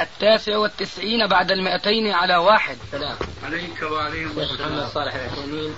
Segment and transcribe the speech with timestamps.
[0.00, 2.76] التاسع والتسعين بعد المئتين على واحد.
[2.92, 3.16] سلام.
[3.44, 5.74] عليك وعليهم الشيخ محمد صالح العثيمين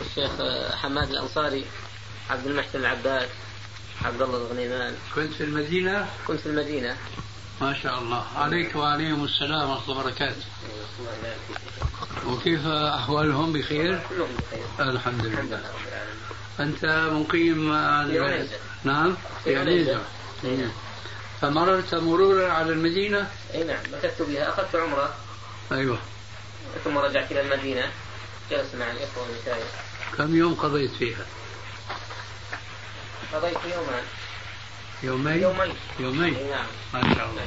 [0.00, 0.30] الشيخ
[0.74, 1.64] حماد الأنصاري
[2.30, 3.28] عبد المحسن العباس
[4.04, 4.94] عبد الله الغنيمان.
[5.14, 6.96] كنت في المدينة؟ كنت في المدينة.
[7.60, 8.24] ما شاء الله.
[8.36, 10.44] عليك وعليهم السلام ورحمة الله وبركاته.
[12.26, 14.90] وكيف أحوالهم؟ بخير؟ كلهم بخير.
[14.90, 15.60] الحمد لله.
[16.60, 17.72] أنت مقيم
[18.06, 20.00] في عنيزة نعم؟ في عنيزة
[21.40, 25.14] فمررت مرورا على المدينة؟ اي نعم مكثت بها أخذت عمرة.
[25.72, 25.98] أيوه.
[26.84, 27.90] ثم رجعت إلى المدينة.
[28.50, 29.66] جلست مع الإخوة والمشايخ
[30.18, 31.26] كم يوم قضيت فيها؟
[33.32, 34.02] قضيت يومان.
[35.02, 35.74] يومين؟ يومين.
[36.00, 36.34] يومين.
[36.34, 36.66] اي نعم.
[36.94, 37.46] ما شاء الله.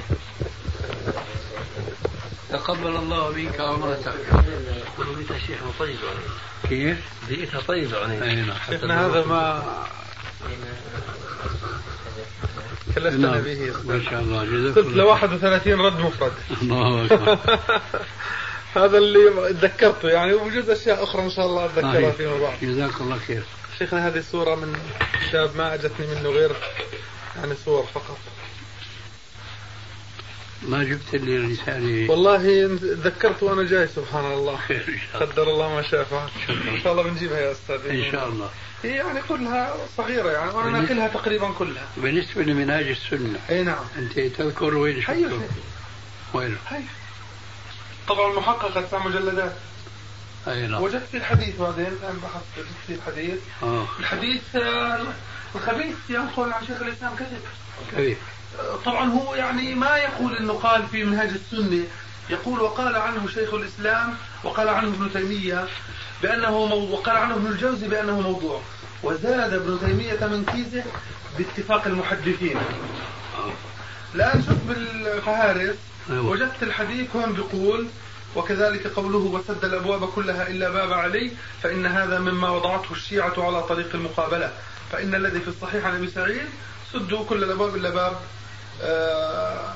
[2.50, 4.14] تقبل الله منك عمرتك.
[4.98, 5.98] بيئتها شيخ طيب
[6.70, 8.24] كيف؟ بيئتها طيبة يعني.
[8.24, 9.64] أي نعم شيخنا هذا ما
[12.96, 13.42] كلفتنا نعم.
[13.42, 13.74] به.
[13.86, 16.32] ما شاء الله جزاك قلت الله له 31 رد مفرد.
[16.62, 17.38] الله أكبر.
[18.76, 22.12] هذا اللي تذكرته يعني وبجوز أشياء أخرى ان شاء الله أتذكرها.
[22.12, 22.54] فيما بعد.
[22.62, 23.44] جزاك الله خير.
[23.80, 24.76] شيخنا هذه صورة من
[25.32, 26.52] شاب ما أجتني منه غير
[27.36, 28.18] يعني صور فقط.
[30.68, 32.38] ما جبت لي رسالة والله
[32.78, 34.58] تذكرت وأنا جاي سبحان الله.
[34.58, 35.34] خير إن شاء الله.
[35.34, 36.30] قدر الله ما شاء فعل.
[36.50, 38.50] إن شاء الله بنجيبها يا أستاذ إن شاء الله.
[38.84, 41.88] هي يعني كلها صغيرة يعني وأنا ناكلها تقريبا كلها.
[41.98, 43.40] بالنسبة لمنهاج السنة.
[43.50, 43.86] أي نعم.
[43.98, 45.42] أنت تذكر وين شفته؟
[46.34, 46.58] وين؟
[48.08, 49.56] طبعا المحققة تسع مجلدات
[50.48, 50.84] أي نعم.
[50.84, 53.40] وجدت في الحديث بعدين الآن بحثت وجدت في الحديث.
[53.64, 53.88] آه.
[54.00, 55.06] الحديث آه،
[55.56, 57.42] الخبيث ينقل عن شيخ الإسلام كذب.
[57.96, 58.18] كيف؟
[58.86, 61.84] طبعا هو يعني ما يقول إنه قال في منهج السنة.
[62.30, 65.68] يقول وقال عنه شيخ الإسلام وقال عنه ابن تيمية
[66.22, 68.62] بأنه موضوع وقال عنه ابن الجوزي بأنه موضوع.
[69.04, 70.84] وزاد ابن تيمية من كيسه
[71.38, 72.58] باتفاق المحدثين.
[74.16, 75.76] الان شوف بالفهارس
[76.10, 76.26] أيوة.
[76.26, 77.88] وجدت الحديث هون بيقول
[78.36, 81.32] وكذلك قوله وسد الأبواب كلها إلا باب علي
[81.64, 84.52] فإن هذا مما وضعته الشيعة على طريق المقابلة.
[84.92, 86.50] فإن الذي في الصحيح عن أبي سعيد
[86.94, 88.14] سدوا كل الأبواب إلا باب
[88.82, 89.74] آه،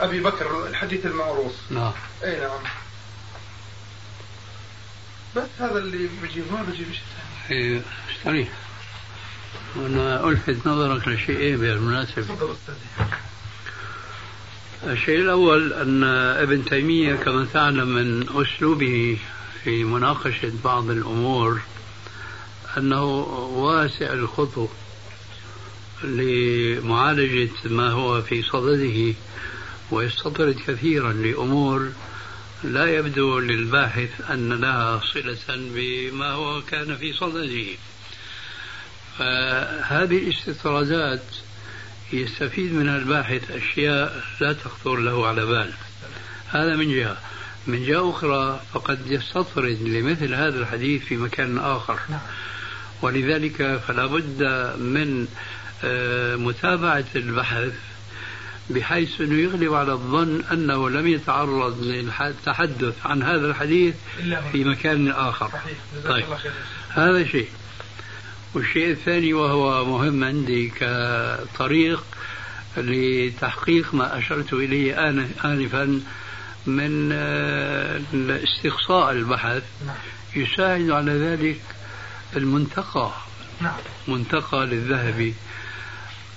[0.00, 1.92] أبي بكر الحديث المعروف نعم.
[2.24, 2.60] أي نعم.
[5.36, 7.02] بس هذا اللي بجيب ما بجيب شيء
[7.48, 7.60] ثاني.
[7.60, 7.82] إيه،
[8.16, 8.48] استريح
[9.76, 13.10] أنا ألفت نظرك لشيئين بالمناسبة تفضل أستاذي.
[14.84, 16.04] الشيء الأول أن
[16.42, 19.18] ابن تيمية كما تعلم من أسلوبه
[19.64, 21.60] في مناقشة بعض الأمور
[22.78, 23.04] أنه
[23.54, 24.68] واسع الخطو.
[26.04, 29.14] لمعالجة ما هو في صدده
[29.90, 31.92] ويستطرد كثيرا لأمور
[32.64, 37.66] لا يبدو للباحث أن لها صلة بما هو كان في صدده.
[39.18, 41.22] فهذه الاستطرادات
[42.12, 45.72] يستفيد منها الباحث أشياء لا تخطر له على بال.
[46.48, 47.16] هذا من جهة.
[47.66, 51.98] من جهة أخرى فقد يستطرد لمثل هذا الحديث في مكان آخر.
[53.02, 54.42] ولذلك فلا بد
[54.78, 55.28] من
[56.36, 57.72] متابعة البحث
[58.70, 63.94] بحيث أنه يغلب على الظن أنه لم يتعرض للتحدث عن هذا الحديث.
[64.52, 65.50] في مكان آخر.
[66.08, 66.24] طيب.
[66.88, 67.48] هذا شيء.
[68.54, 72.04] والشيء الثاني وهو مهم عندي كطريق
[72.76, 76.00] لتحقيق ما أشرت إليه آن- آنفا
[76.66, 79.94] من آه، استقصاء البحث نعم.
[80.36, 81.60] يساعد على ذلك
[82.36, 83.12] المنتقى.
[83.60, 83.76] نعم.
[84.08, 85.34] منتقى للذهبي.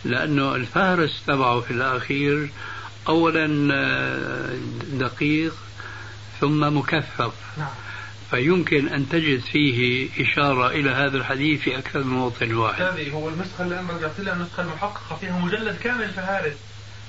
[0.05, 2.49] لأنه الفهرس تبعه في الأخير
[3.07, 5.53] أولا آه، دقيق
[6.41, 7.69] ثم مكثف نعم.
[8.31, 12.81] فيمكن أن تجد فيه إشارة إلى هذا الحديث في أكثر من موطن واحد.
[12.81, 16.57] هذه هو النسخة اللي أنا رجعت لها النسخة المحققة فيها مجلد كامل فهارس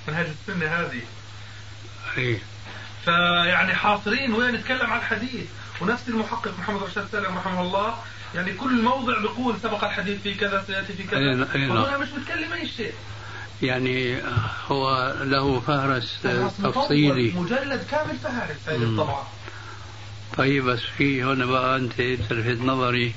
[0.08, 1.00] منهج السنة هذه.
[2.18, 2.38] إيه.
[3.04, 5.46] فيعني حاصرين وين نتكلم عن الحديث.
[5.80, 7.94] ونفس المحقق محمد رشاد سالم رحمه الله
[8.36, 11.18] يعني كل موضع بيقول سبق الحديث في كذا سيأتي في كذا.
[11.18, 11.76] أي نعم، أي نعم.
[11.76, 12.92] وهنا مش متكلم أي شيء.
[13.62, 14.16] يعني
[14.68, 17.32] هو له فهرس فهرس مطول، تفصيلي.
[17.36, 19.00] مجلد كامل فهارس هذه مم.
[19.00, 19.26] الطبعة
[20.36, 21.92] طيب بس في هنا بقى أنت
[22.28, 23.14] تلفت نظري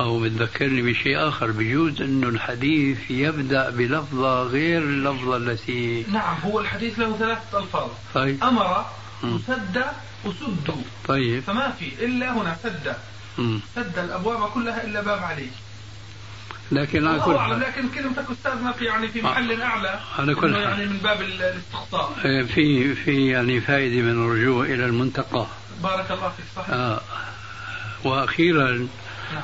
[0.00, 1.50] أو بتذكرني بشيء آخر.
[1.50, 7.88] بجوز أنه الحديث يبدأ بلفظة غير اللفظة التي نعم هو الحديث له ثلاثة ألفاظ.
[8.14, 8.44] طيب.
[8.44, 8.86] أمر
[9.22, 9.38] مم.
[9.46, 9.84] سد
[10.24, 11.42] وسدوا طيب.
[11.42, 12.96] فما في إلا هنا سد.
[13.76, 15.46] سد الأبواب كلها إلا باب علي.
[16.72, 20.62] لكن على كل حال لكن كلمتك أستاذنا في يعني في محل أعلى على كل حال.
[20.62, 25.46] يعني من باب ال- الاستقصاء آه، في في يعني فائدة من الرجوع إلى المنتقى.
[25.82, 26.70] بارك الله فيك صحيح.
[26.70, 27.00] آه.
[28.04, 29.42] وأخيرا نعم.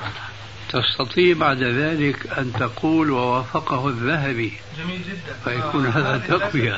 [0.72, 4.52] تستطيع بعد ذلك أن تقول ووافقه الذهبي.
[4.78, 5.36] جميل جدا.
[5.44, 6.76] فيكون آه، هذا تقوية.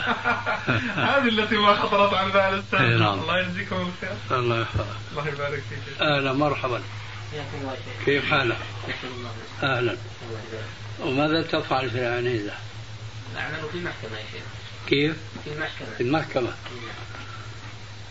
[1.11, 2.81] هذه التي ما خطرت على بال الأستاذ.
[2.81, 3.19] إيه نعم.
[3.19, 4.39] الله يجزيكم الخير.
[4.39, 4.87] الله يحفظك.
[5.13, 6.01] الله يبارك فيك.
[6.03, 6.81] أهلا مرحبا.
[8.07, 8.57] كيف حالك؟
[9.63, 9.99] يبارك.
[11.01, 12.53] وماذا تفعل في العنيزة؟
[13.37, 14.43] أعمل في المحكمة يا شيخ.
[14.87, 15.89] كيف؟ في المحكمة.
[15.97, 16.53] في المحكمة.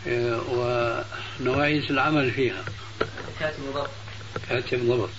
[0.07, 0.41] آه،
[1.39, 2.63] ونوعية العمل فيها.
[3.39, 3.89] كاتب ضبط.
[4.49, 5.09] كاتب ضبط.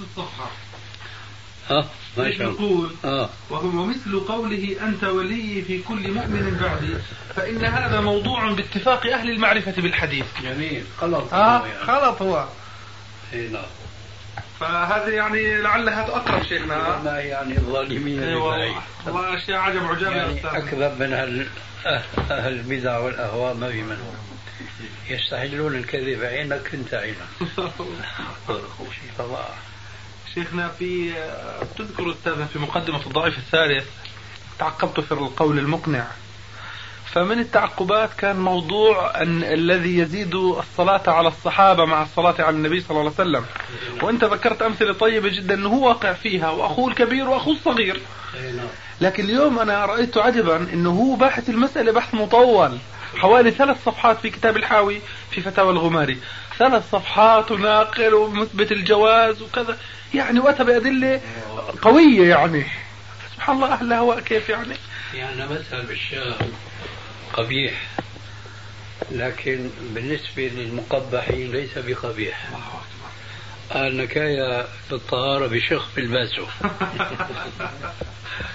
[0.00, 0.50] الصفحة.
[1.70, 2.62] آه ما شاء الله.
[2.62, 3.30] يقول آه.
[3.50, 6.94] وهو مثل قوله أنت ولي في كل مؤمن بعدي
[7.36, 10.26] فإن هذا موضوع باتفاق أهل المعرفة بالحديث.
[10.42, 10.84] جميل.
[11.00, 12.48] غلط آه غلط هو
[13.34, 13.62] اي نعم.
[14.60, 16.98] فهذه يعني لعلها أقرب شيخنا.
[16.98, 19.36] ما يعني الظالمين ببعيد والله.
[19.36, 21.46] أشياء عجب عجاب يعني أكذب من هال
[22.30, 24.14] أهل البدع والأهواء ما في منهم.
[25.10, 27.16] يستحلون الكذب عينك أنت عينك.
[30.34, 31.12] شيخنا في
[31.78, 33.86] تذكر أستاذنا في مقدمة الضعيف الثالث
[34.58, 36.06] تعقبت في القول المقنع.
[37.14, 42.90] فمن التعقبات كان موضوع أن الذي يزيد الصلاة على الصحابة مع الصلاة على النبي صلى
[42.90, 43.44] الله عليه وسلم.
[44.02, 48.00] وأنت ذكرت أمثلة طيبة جدا أنه هو واقع فيها وأخوه الكبير وأخوه الصغير.
[49.00, 52.78] لكن اليوم أنا رأيت عجبا أنه هو باحث المسألة بحث مطول.
[53.16, 55.00] حوالي ثلاث صفحات في كتاب الحاوي
[55.30, 56.18] في فتاوى الغماري.
[56.58, 59.78] ثلاث صفحات وناقل ومثبت الجواز وكذا.
[60.14, 61.20] يعني وأتى بأدلة
[61.82, 62.64] قوية يعني.
[63.34, 64.74] سبحان الله أهل الهواء كيف يعني
[65.14, 66.34] يعني مذهب الشام
[67.34, 67.90] قبيح.
[69.10, 72.50] لكن بالنسبة للمقبحين ليس بقبيح.
[73.74, 76.46] النكاية للطهارة بشخ في الباسو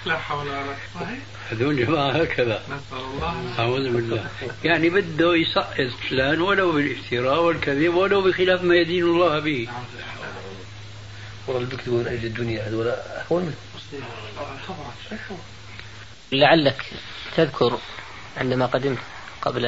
[0.06, 1.18] لا حول ولا قوة.
[1.52, 2.62] هذول جماعة هكذا.
[2.66, 3.60] نسأل الله.
[3.60, 4.30] أعوذ بالله.
[4.64, 9.68] يعني بده يسقط فلان ولو بالافتراء والكذب ولو بخلاف ما يدين الله به.
[11.48, 13.56] والله بيكتبوا من أجل الدنيا هذول اهون
[15.12, 15.40] منهم.
[16.32, 16.86] لعلك
[17.36, 17.80] تذكر
[18.40, 18.98] عندما قدمت
[19.42, 19.62] قبل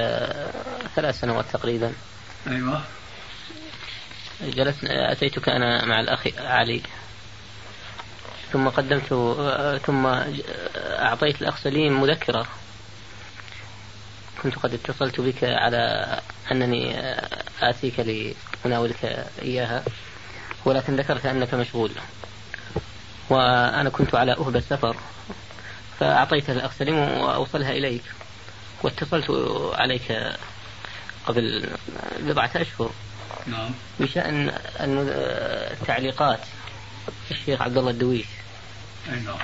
[0.95, 1.93] ثلاث سنوات تقريبا.
[2.47, 2.81] أيوة.
[4.41, 6.81] جلست أتيتك أنا مع الأخ علي.
[8.51, 9.07] ثم قدمت
[9.85, 10.05] ثم
[10.75, 12.47] أعطيت الأخ سليم مذكرة.
[14.43, 16.19] كنت قد اتصلت بك على
[16.51, 16.95] أنني
[17.61, 19.83] آتيك لأناولك إياها
[20.65, 21.91] ولكن ذكرت أنك مشغول.
[23.29, 24.95] وأنا كنت على أهب السفر
[25.99, 28.03] فأعطيتها الأخ سليم وأوصلها إليك.
[28.83, 29.25] واتصلت
[29.73, 30.35] عليك
[31.25, 31.69] قبل
[32.19, 32.91] بضعة أشهر.
[33.47, 33.71] نعم.
[33.99, 36.39] بشأن التعليقات
[37.31, 38.25] الشيخ عبد الله الدويش.
[39.09, 39.37] أي نعم.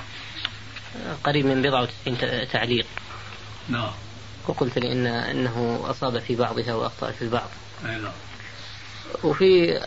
[1.24, 2.86] قريب من بضعة وتسعين تعليق.
[3.68, 3.92] نعم.
[4.46, 7.48] وقلت لي إن أنه أصاب في بعضها وأخطأ في البعض.
[7.84, 8.12] أي نعم.
[9.24, 9.80] وفي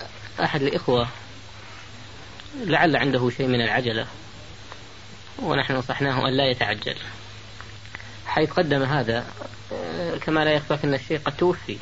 [0.44, 1.08] أحد الإخوة
[2.56, 4.08] لعل عنده شيء من العجلة
[5.40, 6.96] ونحن نصحناه أن لا يتعجل.
[8.32, 9.26] حيث قدم هذا
[10.22, 11.78] كما لا يخفاك أن الشيخ قد توفي.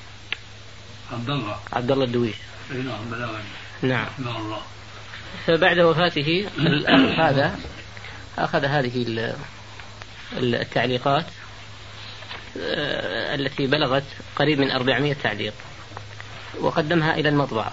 [1.11, 2.35] عبد الله عبد الله الدويش
[3.81, 4.07] نعم.
[4.19, 4.61] نعم الله.
[5.47, 7.59] فبعد وفاته الأخ هذا
[8.37, 9.35] أخذ هذه ال-
[10.55, 11.25] التعليقات
[12.61, 14.03] آه، التي بلغت
[14.35, 15.53] قريب من 400 تعليق
[16.59, 17.71] وقدمها إلى المطبعة.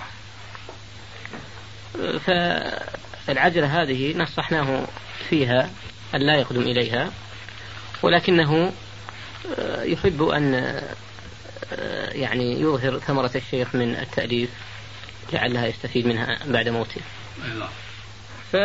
[3.26, 4.86] فالعجلة هذه نصحناه
[5.28, 5.70] فيها
[6.14, 7.10] أن لا يقدم إليها.
[8.02, 8.72] ولكنه
[9.58, 10.54] آه، يحب أن
[11.72, 14.50] آه، يعني يظهر ثمرة الشيخ من التأليف
[15.32, 17.00] لعلها يستفيد منها بعد موته.
[17.58, 17.68] نعم.
[18.52, 18.56] ف...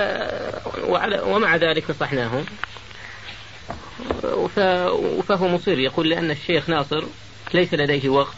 [0.90, 1.22] وعلى...
[1.22, 2.44] ومع ذلك نصحناه
[4.56, 4.60] ف...
[5.30, 7.04] فهو مصر يقول لأن الشيخ ناصر
[7.54, 8.38] ليس لديه وقت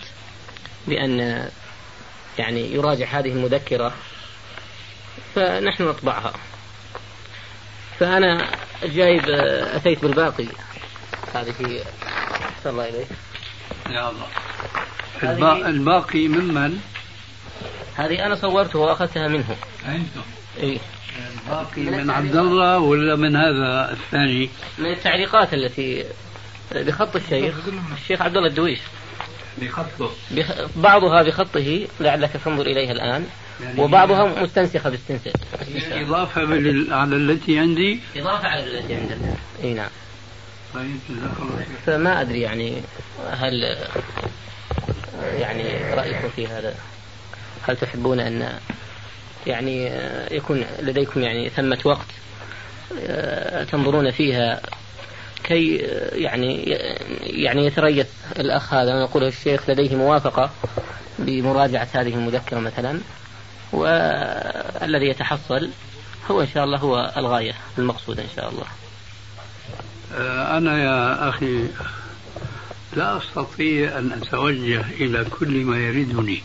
[0.87, 1.49] بأن
[2.39, 3.93] يعني يراجع هذه المذكرة
[5.35, 6.33] فنحن نطبعها.
[7.99, 8.49] فأنا
[8.83, 9.23] جايب
[9.75, 10.47] أتيت بالباقي.
[11.33, 11.83] هذه
[12.57, 13.07] أحسن الله إليك.
[13.89, 14.27] يا الله.
[15.21, 16.79] هذه- البا- الباقي ممن؟
[17.95, 19.55] هذه أنا صورته وأخذتها منه.
[19.85, 20.21] أنتم
[20.57, 20.77] إيه
[21.45, 26.05] الباقي من عبد الله ولا من هذا الثاني؟ من التعليقات التي
[26.71, 27.55] بخط الشيخ
[28.01, 28.79] الشيخ عبد الله الدويش.
[29.61, 30.11] بخطه.
[30.31, 33.25] بخ- بعضها بخطه لعلك تنظر إليها الآن.
[33.63, 35.33] يعني وبعضها مستنسخة باستنساخ.
[35.91, 39.17] إضافة بال- على التي عندي؟ إضافة على التي عندك.
[39.63, 39.89] أي نعم.
[40.73, 40.97] طيب
[41.85, 42.81] فما أدري يعني
[43.31, 43.77] هل
[45.33, 46.75] يعني رأيكم في هذا؟
[47.61, 48.59] هل تحبون أن
[49.47, 49.91] يعني
[50.31, 52.05] يكون لديكم يعني ثمة وقت
[53.71, 54.61] تنظرون فيها
[55.43, 55.75] كي
[56.13, 56.63] يعني
[57.21, 58.07] يعني يتريث
[58.39, 60.49] الأخ هذا؟ ونقول الشيخ لديه موافقة
[61.19, 62.99] بمراجعة هذه المذكرة مثلا
[63.73, 65.69] والذي يتحصل
[66.31, 68.65] هو إن شاء الله هو الغاية المقصودة إن شاء الله.
[70.57, 71.67] أنا يا أخي
[72.95, 76.41] لا أستطيع أن أتوجه إلى كل ما يردني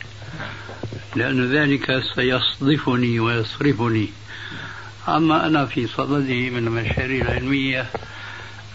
[1.17, 4.09] لأن ذلك سيصدفني ويصرفني.
[5.09, 7.87] أما أنا في صدده من المشاريع العلمية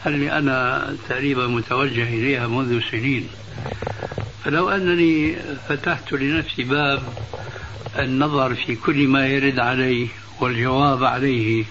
[0.05, 3.27] اللي أنا تقريبا متوجه إليها منذ سنين.
[4.45, 5.35] فلو أنني
[5.69, 7.03] فتحت لنفسي باب
[7.99, 10.07] النظر في كل ما يرد عليه
[10.39, 11.65] والجواب عليه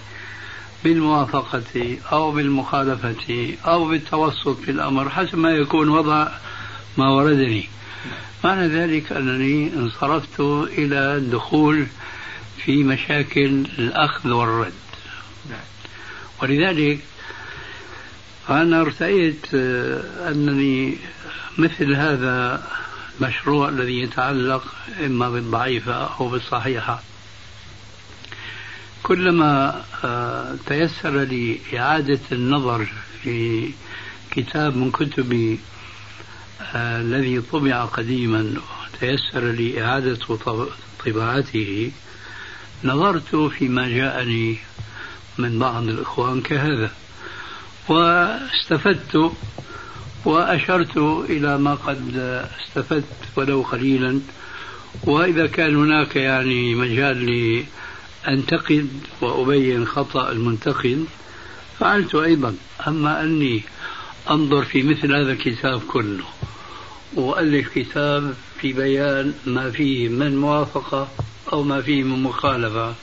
[0.83, 6.27] بالموافقة أو بالمخالفة أو بالتوسط في الأمر حسب ما يكون وضع
[6.97, 7.69] ما وردني.
[8.43, 10.39] معنى ذلك أنني انصرفت
[10.77, 11.87] إلى الدخول
[12.65, 14.73] في مشاكل الأخذ والرد.
[16.41, 16.99] ولذلك
[18.49, 19.53] أنا ارتأيت
[20.27, 20.97] أنني
[21.57, 22.63] مثل هذا
[23.21, 24.63] المشروع الذي يتعلق
[25.05, 27.01] إما بالضعيفة أو بالصحيحة
[29.03, 32.87] كلما آه، تيسر لي إعادة النظر
[33.23, 33.69] في
[34.31, 35.59] كتاب من كتبي
[36.75, 38.53] آه، الذي طبع قديما
[38.99, 40.17] تيسر لي إعادة
[41.05, 41.91] طباعته
[42.83, 44.57] نظرت فيما جاءني
[45.37, 46.91] من بعض الإخوان كهذا
[47.89, 49.31] واستفدت
[50.25, 50.97] وأشرت
[51.29, 52.17] إلى ما قد
[52.61, 53.05] استفدت
[53.35, 54.19] ولو قليلا
[55.03, 57.65] وإذا كان هناك يعني مجال لي
[58.27, 58.89] أنتقد
[59.21, 61.05] وأبين خطأ المنتقد؟
[61.79, 62.55] فعلت أيضا.
[62.87, 63.63] أما أني
[64.29, 66.23] أنظر في مثل هذا الكتاب كله
[67.15, 71.07] وألف كتاب في بيان ما فيه من موافقة
[71.53, 72.93] أو ما فيه من مخالفة.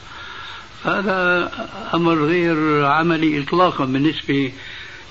[0.85, 1.51] هذا
[1.95, 4.53] أمر غير عملي إطلاقا بالنسبة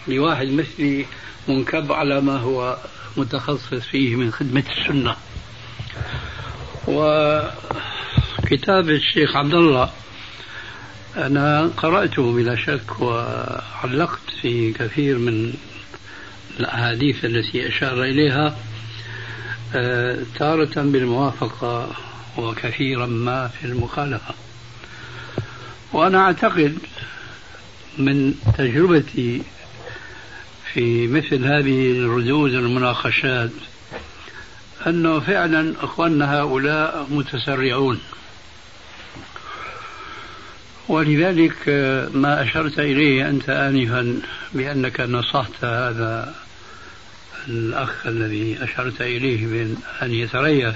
[0.08, 1.06] لواحد مثلي
[1.48, 2.78] منكب على ما هو
[3.18, 5.16] متخصص فيه من خدمة السنة.
[8.51, 9.91] وكتاب الشيخ عبد الله.
[11.18, 15.53] أنا قرأته بلا شك وعلقت في كثير من
[16.60, 18.58] الأحاديث التي أشار إليها
[19.75, 21.96] آه، تارة بالموافقة
[22.38, 24.34] وكثيرا ما في المخالفة.
[25.94, 26.77] وأنا أعتقد
[27.98, 29.41] من تجربتي
[30.74, 33.51] في مثل هذه الردود والمناقشات
[34.88, 38.00] أنه فعلا أخواننا هؤلاء متسرعون.
[40.89, 41.69] ولذلك
[42.13, 44.22] ما أشرت إليه أنت آنفا
[44.53, 46.36] بأنك نصحت هذا
[47.48, 50.75] الأخ الذي أشرت إليه من أن يتريث.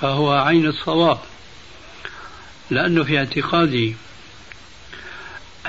[0.00, 1.18] فهو عين الصواب.
[2.70, 3.94] لأنه في اعتقادي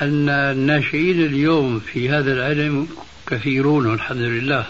[0.01, 2.88] أن الناشئين اليوم في هذا العلم
[3.27, 4.65] كثيرون والحمد لله.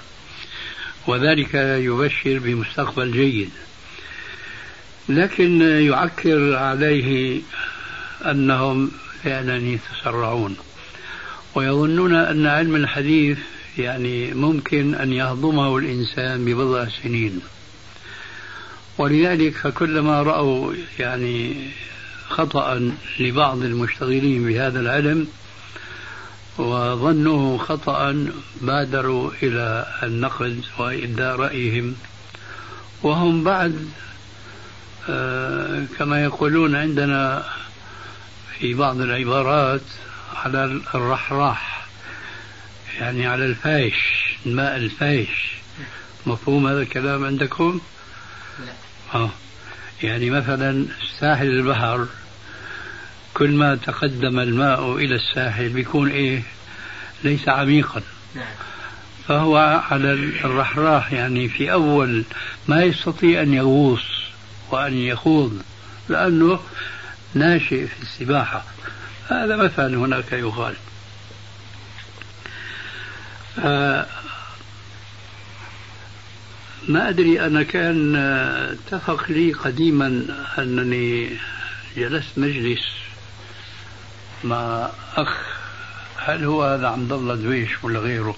[1.07, 3.49] وذلك يبشر بمستقبل جيد.
[5.09, 7.41] لكن يعكر عليه
[8.31, 8.91] أنهم
[9.23, 10.55] فعلا يتسرعون.
[11.55, 13.37] ويظنون أن علم الحديث
[13.77, 17.41] يعني ممكن أن يهضمه الإنسان ببضع سنين.
[18.97, 21.55] ولذلك فكلما رأوا يعني
[22.29, 25.27] خطأ لبعض المشتغلين بهذا العلم
[26.57, 28.27] وظنوه خطأ
[28.61, 31.95] بادروا إلى النقد وإبداء رأيهم.
[33.03, 33.89] وهم بعد
[35.09, 37.45] آه، كما يقولون عندنا
[38.63, 39.81] في بعض العبارات
[40.35, 41.87] على الرحراح
[42.99, 43.95] يعني على الفايش
[44.45, 45.29] الماء الفايش
[46.25, 47.81] مفهوم هذا الكلام عندكم؟
[48.65, 48.73] لا.
[49.19, 49.29] آه.
[50.03, 50.85] يعني مثلا
[51.19, 52.07] ساحل البحر
[53.33, 56.43] كل ما تقدم الماء إلى الساحل بيكون إيه
[57.23, 58.01] ليس عميقا
[58.35, 58.55] نعم.
[59.27, 59.57] فهو
[59.91, 60.13] على
[60.45, 62.23] الرحراح يعني في أول
[62.67, 64.05] ما يستطيع أن يغوص
[64.71, 65.61] وأن يخوض
[66.09, 66.59] لأنه
[67.33, 68.63] ناشئ في السباحة.
[69.29, 70.75] هذا مثلا هناك يقال.
[73.59, 74.05] آه،
[76.87, 80.25] ما أدري أنا كان اتفق لي قديما
[80.57, 81.37] أنني
[81.97, 82.81] جلست مجلس
[84.43, 85.37] مع أخ.
[86.17, 88.35] هل هو هذا عبد الله دويش ولا غيره؟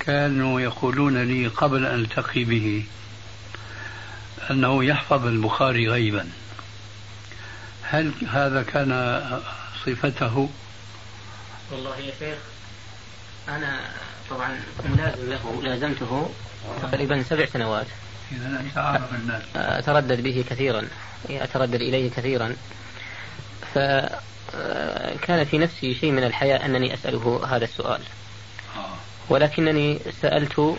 [0.00, 2.84] كانوا يقولون لي قبل أن ألتقي به
[4.50, 6.28] أنه يحفظ البخاري غيبا.
[7.90, 9.20] هل هذا كان
[9.86, 10.48] صفته؟
[11.72, 12.38] والله يا شيخ
[13.48, 13.80] أنا
[14.30, 16.30] طبعا ملازم له لازمته
[16.82, 17.86] تقريبا سبع سنوات.
[18.32, 19.42] إذا أنت أعرف الناس.
[19.56, 20.88] أتردد به كثيرا.
[21.30, 22.56] أتردد إليه كثيرا.
[23.74, 28.00] فكان في نفسي شيء من الحياء أنني أسأله هذا السؤال.
[29.28, 30.78] ولكنني سألت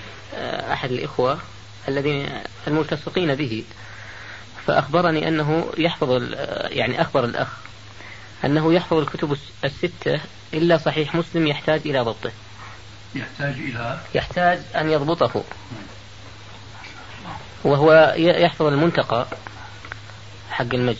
[0.74, 1.40] أحد الإخوة
[1.88, 2.30] الذين
[2.68, 3.64] الملتصقين به.
[4.68, 6.24] فأخبرني أنه يحفظ
[6.72, 7.48] يعني أخبر الأخ
[8.46, 10.20] أنه يحفظ الكتب الستة
[10.54, 12.32] إلا صحيح مسلم يحتاج إلى ضبطه.
[13.16, 15.44] يحتاج إلى يحتاج أن يضبطه.
[17.64, 19.26] وهو يحفظ المنتقى
[20.52, 20.98] حق المجد.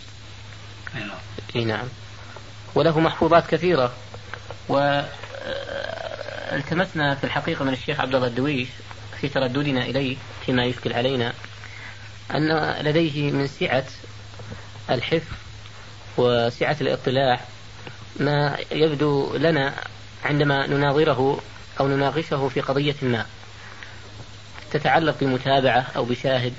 [0.94, 1.10] نعم.
[1.56, 1.86] أي نعم.
[2.74, 3.92] وله محفوظات كثيرة.
[4.68, 5.02] و
[6.52, 8.68] التمسنا في الحقيقة من الشيخ عبد الله الدويش
[9.20, 10.16] في ترددنا إليه
[10.46, 11.32] فيما يشكل علينا.
[12.34, 13.84] أن لديه من سعة
[14.90, 15.32] الحفظ
[16.16, 17.40] وسعة الاطلاع
[18.16, 19.74] ما يبدو لنا
[20.24, 21.40] عندما نناظره
[21.80, 23.26] أو نناقشه في قضية ما
[24.70, 26.54] تتعلق بمتابعة أو بشاهد.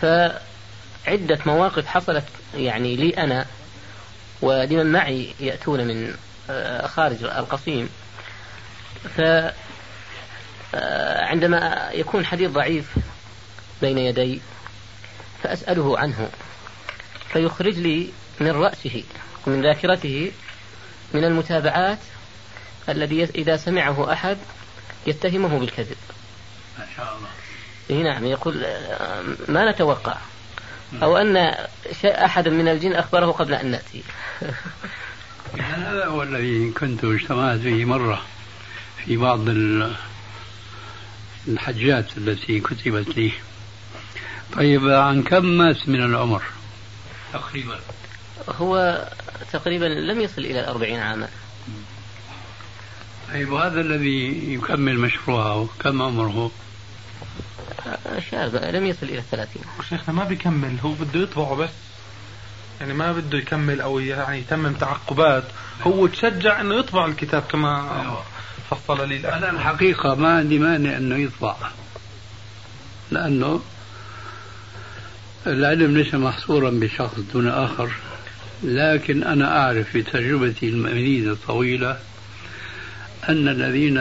[0.00, 3.46] فعدة مواقف حصلت يعني لي أنا
[4.42, 6.14] ولمن معي يأتون من
[6.50, 7.88] آه، خارج القصيم.
[9.16, 9.20] ف
[10.74, 12.94] آه، يكون حديث ضعيف
[13.82, 14.40] بين يدي
[15.42, 16.30] فأسأله عنه.
[17.32, 18.08] فيخرج لي
[18.40, 19.04] من رأسه
[19.46, 20.32] ومن ذاكرته
[21.14, 21.98] من المتابعات
[22.88, 24.38] الذي إذا سمعه أحد
[25.06, 25.96] يتهمه بالكذب.
[26.78, 27.28] ما شاء الله.
[27.90, 28.66] إيه نعم يقول
[29.48, 30.16] ما نتوقع؟
[31.02, 31.54] أو أن
[32.00, 34.02] شيء أحد من الجن أخبره قبل أن نأتي.
[35.60, 38.22] هذا هو الذي كنت اجتمعت به مرة
[39.04, 39.40] في بعض
[41.48, 43.32] الحجات التي كتبت لي.
[44.52, 46.42] طيب عن كم مات من العمر؟
[47.32, 47.78] تقريبا.
[48.48, 49.04] هو
[49.52, 51.28] تقريبا لم يصل إلى الأربعين عاما.
[53.32, 56.50] طيب وهذا الذي يكمل مشروعه كم عمره؟
[58.30, 59.62] شاب لم يصل إلى الثلاثين.
[59.88, 61.70] شيخنا ما بيكمل هو بده يطبعه بس.
[62.80, 65.44] يعني ما بده يكمل أو يعني يتمم تعقبات.
[65.82, 68.22] هو تشجع أنه يطبع الكتاب كما
[68.70, 71.56] فصل لي أنا الحقيقة ما عندي مانع أنه يطبع.
[73.10, 73.60] لأنه
[75.46, 77.90] العلم ليس محصورا بشخص دون آخر
[78.62, 81.98] لكن أنا أعرف بتجربتي المديدة الطويلة
[83.28, 83.98] أن الذين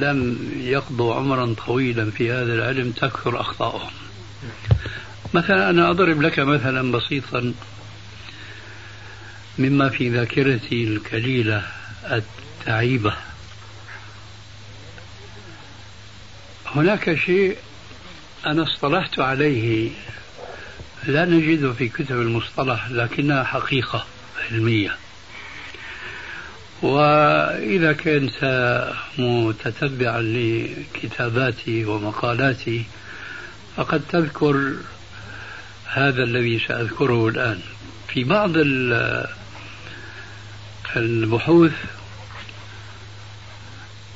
[0.00, 3.90] لم يقضوا عمرا طويلا في هذا العلم تكثر أخطاؤهم.
[5.34, 7.54] مثلا أنا أضرب لك مثلا بسيطا
[9.58, 11.62] مما في ذاكرتي الكليلة
[12.10, 13.14] التعيبة.
[16.66, 17.56] هناك شيء
[18.46, 19.90] أنا اصطلحت عليه
[21.06, 24.06] لا نجده في كتب المصطلح لكنها حقيقة
[24.50, 24.96] علمية.
[26.82, 32.84] وإذا كنت متتبعا لكتاباتي ومقالاتي
[33.76, 34.74] فقد تذكر
[35.86, 37.60] هذا الذي سأذكره الآن.
[38.08, 38.52] في بعض
[40.96, 41.72] البحوث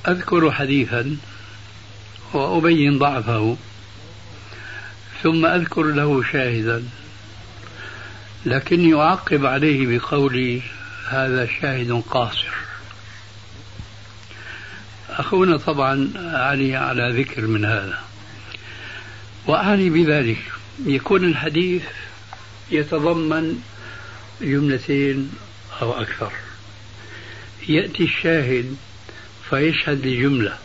[0.09, 1.16] أذكر حديثا
[2.33, 3.57] وأبين ضعفه.
[5.22, 6.85] ثم أذكر له شاهدا.
[8.46, 10.62] لكني أعقب عليه بقولي
[11.09, 12.54] هذا شاهد قاصر.
[15.11, 17.98] أخونا طبعا علي على ذكر من هذا.
[19.46, 20.42] وأعني بذلك.
[20.87, 21.83] يكون الحديث
[22.70, 23.62] يتضمن
[24.40, 25.33] جملتين
[25.83, 26.33] أو أكثر.
[27.68, 28.76] يأتي الشاهد
[29.50, 30.59] فيشهد لجملة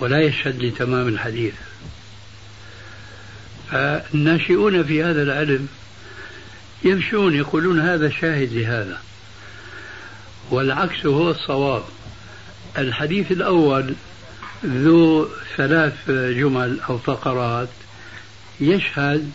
[0.00, 1.54] ولا يشهد لتمام الحديث.
[3.70, 5.68] فالناشئون في هذا العلم
[6.84, 9.00] يمشون يقولون هذا شاهد لهذا.
[10.50, 11.82] والعكس هو الصواب.
[12.78, 13.94] الحديث الأول
[14.64, 17.68] ذو ثلاث جمل أو فقرات
[18.60, 19.30] يشهد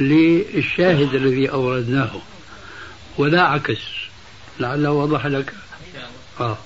[0.00, 2.20] للشاهد الذي أوردناه
[3.18, 3.80] ولا عكس.
[4.60, 5.54] لعله وضح لك؟
[6.40, 6.58] آه.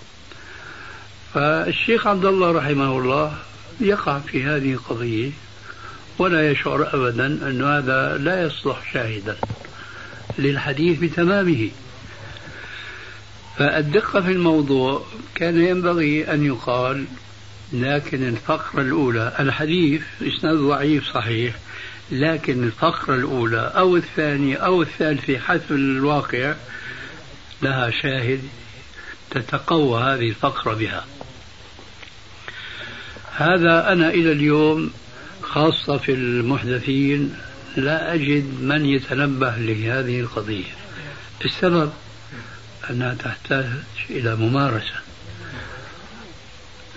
[1.34, 3.38] فالشيخ عبد الله رحمه الله
[3.80, 5.30] يقع في هذه القضية.
[6.18, 9.36] ولا يشعر أبدا أن هذا لا يصلح شاهدا
[10.38, 11.70] للحديث بتمامه.
[13.58, 17.04] فالدقة في الموضوع كان ينبغي أن يقال
[17.72, 21.54] لكن الفقرة الأولى الحديث إسناد ضعيف صحيح
[22.10, 26.54] لكن الفقرة الأولى أو الثانية أو الثالثة حسب الواقع
[27.62, 28.40] لها شاهد
[29.30, 31.04] تتقوى هذه الفقرة بها.
[33.36, 34.90] هذا أنا إلى اليوم
[35.48, 37.34] خاصة في المحدثين
[37.76, 40.72] لا أجد من يتنبه لهذه القضية.
[41.44, 41.92] السبب
[42.90, 43.66] أنها تحتاج
[44.10, 44.94] إلى ممارسة.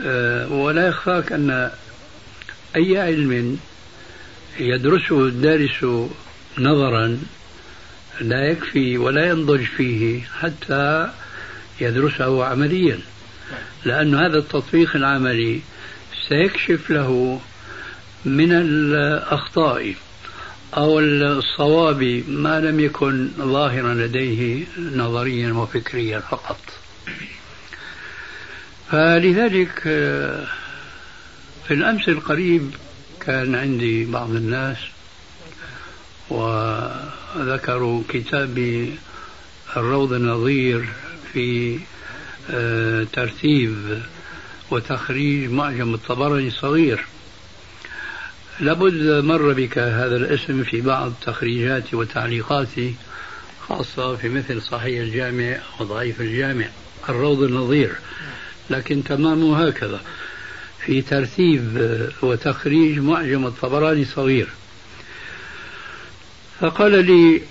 [0.05, 1.71] آه، ولا يخفاك أن
[2.75, 3.59] أي علم
[4.59, 5.83] يدرسه الدارس
[6.57, 7.19] نظرا
[8.21, 11.09] لا يكفي ولا ينضج فيه حتى
[11.81, 12.99] يدرسه عمليا.
[13.85, 15.61] لأن هذا التطبيق العملي
[16.29, 17.41] سيكشف له
[18.25, 19.95] من الأخطاء
[20.77, 26.59] أو الصواب ما لم يكن ظاهرا لديه نظريا وفكريا فقط.
[28.91, 29.79] فلذلك
[31.67, 32.75] في الأمس القريب
[33.19, 34.77] كان عندي بعض الناس
[36.29, 38.95] وذكروا كتابي
[39.77, 40.89] الروض النظير
[41.33, 41.79] في
[42.49, 44.01] آه، ترتيب
[44.71, 47.05] وتخريج معجم الطبراني الصغير.
[48.61, 52.95] لابد مر بك هذا الاسم في بعض تخريجاتي وتعليقاتي
[53.67, 56.65] خاصة في مثل صحيح الجامع وضعيف الجامع
[57.09, 57.91] الروض النظير.
[58.69, 60.01] لكن تمامه هكذا.
[60.85, 61.89] في ترتيب
[62.21, 64.47] وتخريج معجم الطبراني صغير
[66.59, 67.41] فقال لي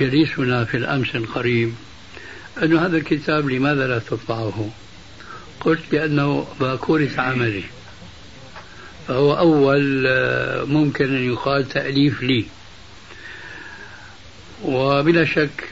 [0.00, 1.74] جليسنا في الأمس القريب
[2.62, 4.70] أن هذا الكتاب لماذا لا تطبعه؟
[5.60, 7.64] قلت لأنه باكورة عملي.
[9.08, 10.08] فهو أول
[10.66, 12.44] ممكن أن يقال تأليف لي.
[14.64, 15.68] وبلا شك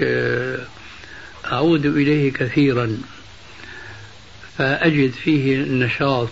[1.52, 2.98] أعود إليه كثيرا.
[4.58, 6.30] فأجد فيه النشاط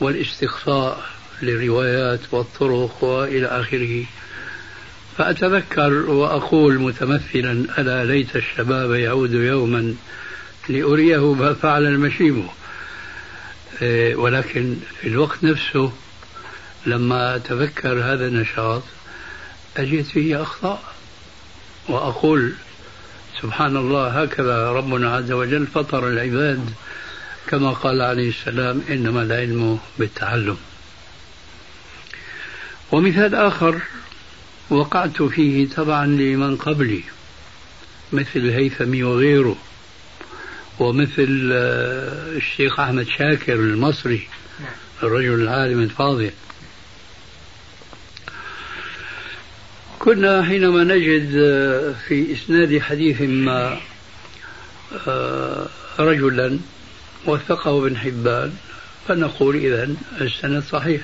[0.00, 1.04] والاستقصاء
[1.42, 4.04] للروايات والطرق وإلى آخره.
[5.18, 9.94] فأتذكر وأقول متمثلا ألا ليت الشباب يعود يوما
[10.68, 12.44] لأريه ما فعل المشيب
[14.14, 15.92] ولكن في الوقت نفسه
[16.86, 18.82] لما أتذكر هذا النشاط
[19.76, 20.82] أجد فيه أخطاء.
[21.88, 22.52] وأقول
[23.42, 26.70] سبحان الله هكذا ربنا عز وجل فطر العباد
[27.46, 30.56] كما قال عليه السلام إنما العلم بالتعلم.
[32.92, 33.80] ومثال آخر
[34.70, 37.02] وقعت فيه تبعا لمن قبلي
[38.12, 39.56] مثل الهيثمي وغيره.
[40.82, 44.28] ومثل آه، الشيخ أحمد شاكر المصري
[45.02, 46.30] الرجل العالم الفاضل.
[49.98, 53.80] كنا حينما نجد آه، في إسناد حديث ما
[55.06, 55.66] آه،
[55.98, 56.58] رجلا
[57.26, 58.52] وثقه ابن حبان
[59.08, 61.02] فنقول إذا السند صحيح.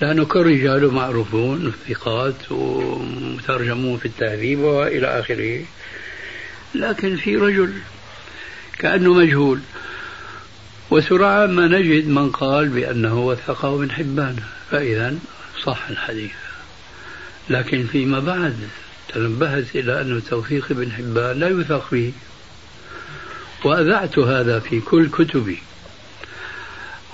[0.00, 5.64] لأنه كل رجاله معروفون ثقات ومترجمون في التهذيب وإلى آخره.
[6.74, 7.72] لكن في رجل
[8.78, 9.60] كأنه مجهول.
[10.90, 14.36] وسرعان ما نجد من قال بأنه وثقه ابن حبان.
[14.70, 15.18] فإذا
[15.62, 16.32] صح الحديث.
[17.50, 18.56] لكن فيما بعد
[19.08, 22.12] تنبهت إلى أن توثيق ابن حبان لا يوثق به
[23.64, 25.58] وأذعت هذا في كل كتبي.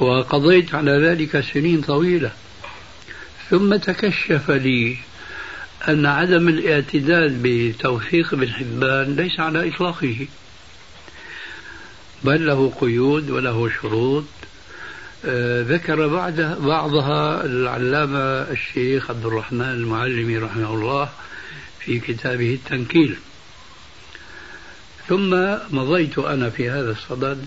[0.01, 2.33] وقضيت على ذلك سنين طويلة.
[3.51, 4.96] ثم تكشف لي
[5.88, 10.27] أن عدم الاعتداد بتوثيق ابن حبان ليس على إطلاقه.
[12.25, 14.25] بل له قيود وله شروط.
[15.25, 18.19] آه، ذكر بعد بعضها العلامة
[18.51, 21.09] الشيخ عبد الرحمن المعلمي رحمه الله
[21.79, 23.16] في كتابه التنكيل.
[25.09, 27.47] ثم مضيت أنا في هذا الصدد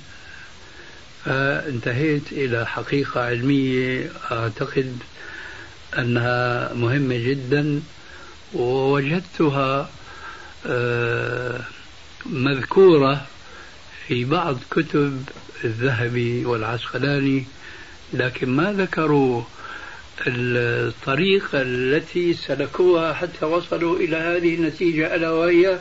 [1.25, 4.11] فانتهيت إلى حقيقة علمية.
[4.31, 4.97] أعتقد
[5.97, 7.81] أنها مهمة جدا.
[8.53, 9.89] ووجدتها
[10.65, 11.59] آه،
[12.25, 13.25] مذكورة
[14.07, 15.23] في بعض كتب
[15.63, 17.45] الذهبي والعسقلاني
[18.13, 19.43] لكن ما ذكروا
[20.27, 25.79] الطريقة التي سلكوها حتى وصلوا إلى هذه النتيجة ألا وهي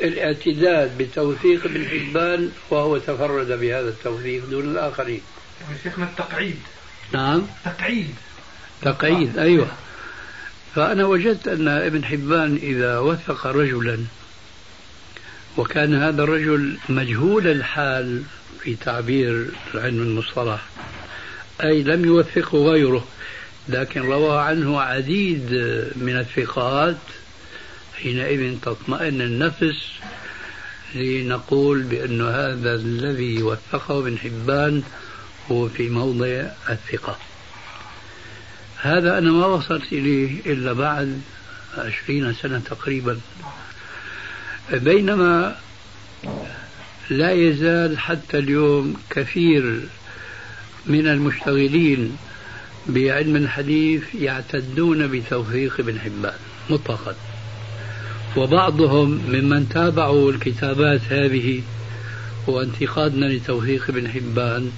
[0.00, 5.20] الاعتداد بتوثيق ابن حبان وهو تفرد بهذا التوثيق دون الآخرين.
[5.82, 6.58] شيخنا التقعيد.
[7.12, 7.46] نعم.
[7.64, 8.14] تقعيد
[8.82, 9.68] تقعيد أيوة.
[10.76, 13.98] فأنا وجدت أن ابن حبان إذا وثق رجلا
[15.56, 18.22] وكان هذا الرجل مجهول الحال
[18.60, 20.66] في تعبير علم المصطلح
[21.62, 23.06] أي لم يوثقه غيره
[23.68, 25.50] لكن روى عنه عديد
[25.96, 26.96] من الثقات
[27.94, 29.86] حينئذ تطمئن النفس
[30.94, 34.82] لنقول بأن هذا الذي وثقه ابن حبان
[35.50, 37.18] هو في موضع الثقة.
[38.82, 41.20] هذا أنا ما وصلت إليه إلا بعد
[41.78, 43.18] عشرين سنة تقريبا.
[44.72, 45.56] بينما
[47.10, 49.80] لا يزال حتى اليوم كثير
[50.86, 52.16] من المشتغلين
[52.86, 56.38] بعلم الحديث يعتدون بتوثيق ابن حبان
[56.70, 57.14] مطلقا.
[58.36, 61.62] وبعضهم ممن تابعوا الكتابات هذه
[62.46, 64.70] وانتقادنا لتوثيق ابن حبان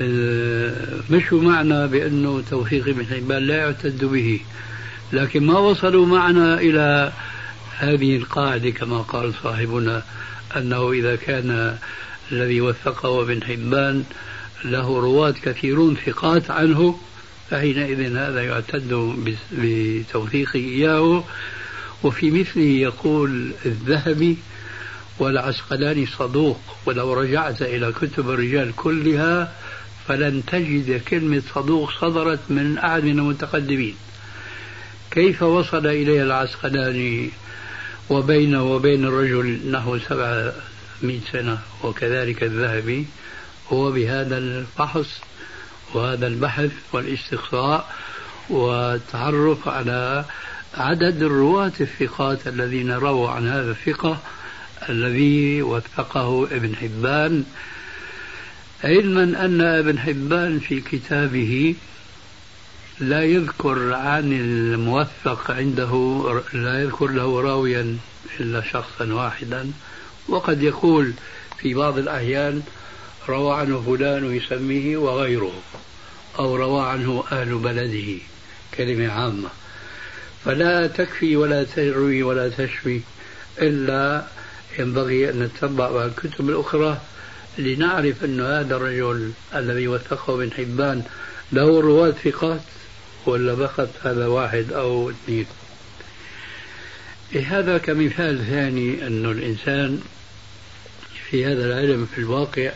[0.00, 0.72] آه،
[1.10, 4.40] مش معنى بأنه توثيق ابن حبان لا يعتد به.
[5.12, 7.12] لكن ما وصلوا معنا إلى
[7.78, 10.02] هذه القاعدة كما قال صاحبنا
[10.56, 11.76] أنه إذا كان
[12.32, 14.04] الذي وثقه ابن حبان
[14.64, 16.98] له رواة كثيرون ثقات عنه
[17.50, 19.16] فحينئذ هذا يعتد
[19.52, 21.24] بتوثيقه إياه.
[22.02, 24.36] وفي مثله يقول الذهبي
[25.18, 29.52] والعسقلاني صدوق ولو رجعت إلى كتب الرجال كلها
[30.10, 33.96] فلن تجد كلمة صدوق صدرت من أحد من المتقدمين.
[35.10, 37.30] كيف وصل إليها العسقلاني
[38.10, 40.52] وبينه وبين الرجل نحو سبعمائة
[41.32, 43.06] سنة وكذلك الذهبي؟
[43.72, 45.20] هو بهذا الفحص
[45.94, 47.94] وهذا البحث والاستقصاء
[48.48, 50.24] والتعرف على
[50.74, 54.18] عدد الرواة الثقات الذين رووا عن هذا الثقة
[54.88, 57.44] الذي وثقه ابن حبان
[58.84, 61.74] علما أن ابن حبان في كتابه
[63.00, 67.96] لا يذكر عن الموثق عنده لا يذكر له راويا
[68.40, 69.72] إلا شخصا واحدا.
[70.28, 71.12] وقد يقول
[71.58, 72.62] في بعض الأحيان
[73.28, 75.62] روى عنه فلان ويسميه وغيره
[76.38, 78.18] أو روى عنه أهل بلده
[78.74, 79.48] كلمة عامة.
[80.44, 83.00] فلا تكفي ولا تروي ولا تشفي
[83.58, 84.26] إلا
[84.78, 87.00] ينبغي أن نتبع الكتب الأخرى
[87.58, 91.02] لنعرف أن هذا الرجل الذي وثقه ابن حبان
[91.52, 92.60] له رواة ثقات
[93.26, 95.46] ولا فقط هذا واحد أو اثنين؟
[97.46, 100.00] هذا كمثال ثاني أن الإنسان
[101.30, 102.72] في هذا العلم في الواقع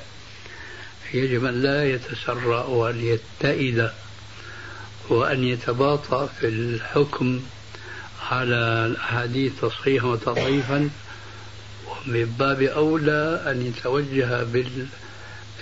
[1.15, 3.91] يجب أن لا يتسرع وأن يتئد
[5.09, 7.41] وأن يتباطأ في الحكم
[8.31, 10.91] على الأحاديث تصحيحا وتضعيفا
[12.09, 14.47] ومن باب أولى أن يتوجه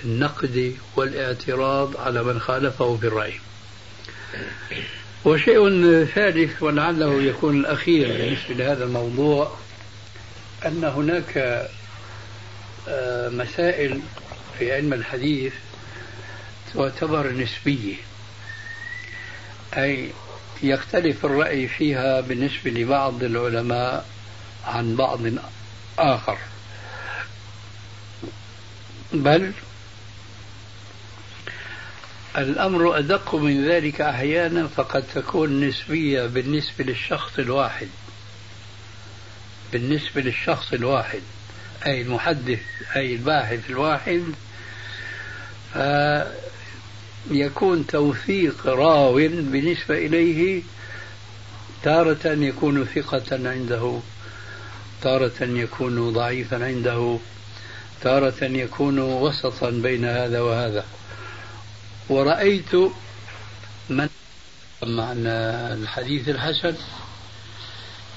[0.05, 3.35] بالنقد والاعتراض على من خالفه في الرأي.
[5.25, 9.57] وشيء ثالث ولعله يكون الأخير بالنسبة لهذا الموضوع
[10.67, 11.39] أن هناك
[12.89, 14.01] آه، مسائل
[14.59, 15.53] في علم الحديث
[16.75, 17.95] تعتبر نسبية.
[19.77, 20.11] أي
[20.63, 24.07] يختلف الرأي فيها بالنسبة لبعض العلماء
[24.67, 25.21] عن بعض
[25.99, 26.39] آخر.
[29.13, 29.53] بل
[32.39, 37.89] الأمر أدق من ذلك أحيانا فقد تكون نسبية بالنسبة للشخص الواحد.
[39.73, 41.23] بالنسبة للشخص الواحد
[41.87, 42.61] أي المحدث
[42.97, 44.23] أي الباحث الواحد
[47.31, 50.63] يكون توثيق راو بالنسبة إليه
[51.83, 54.01] تارة يكون ثقة عنده.
[55.03, 57.19] تارة يكون ضعيفا عنده
[58.03, 60.85] تارة يكون وسطا بين هذا وهذا
[62.09, 62.75] ورأيت
[63.89, 64.09] من
[64.83, 65.39] معنى
[65.75, 66.75] الحديث الحسن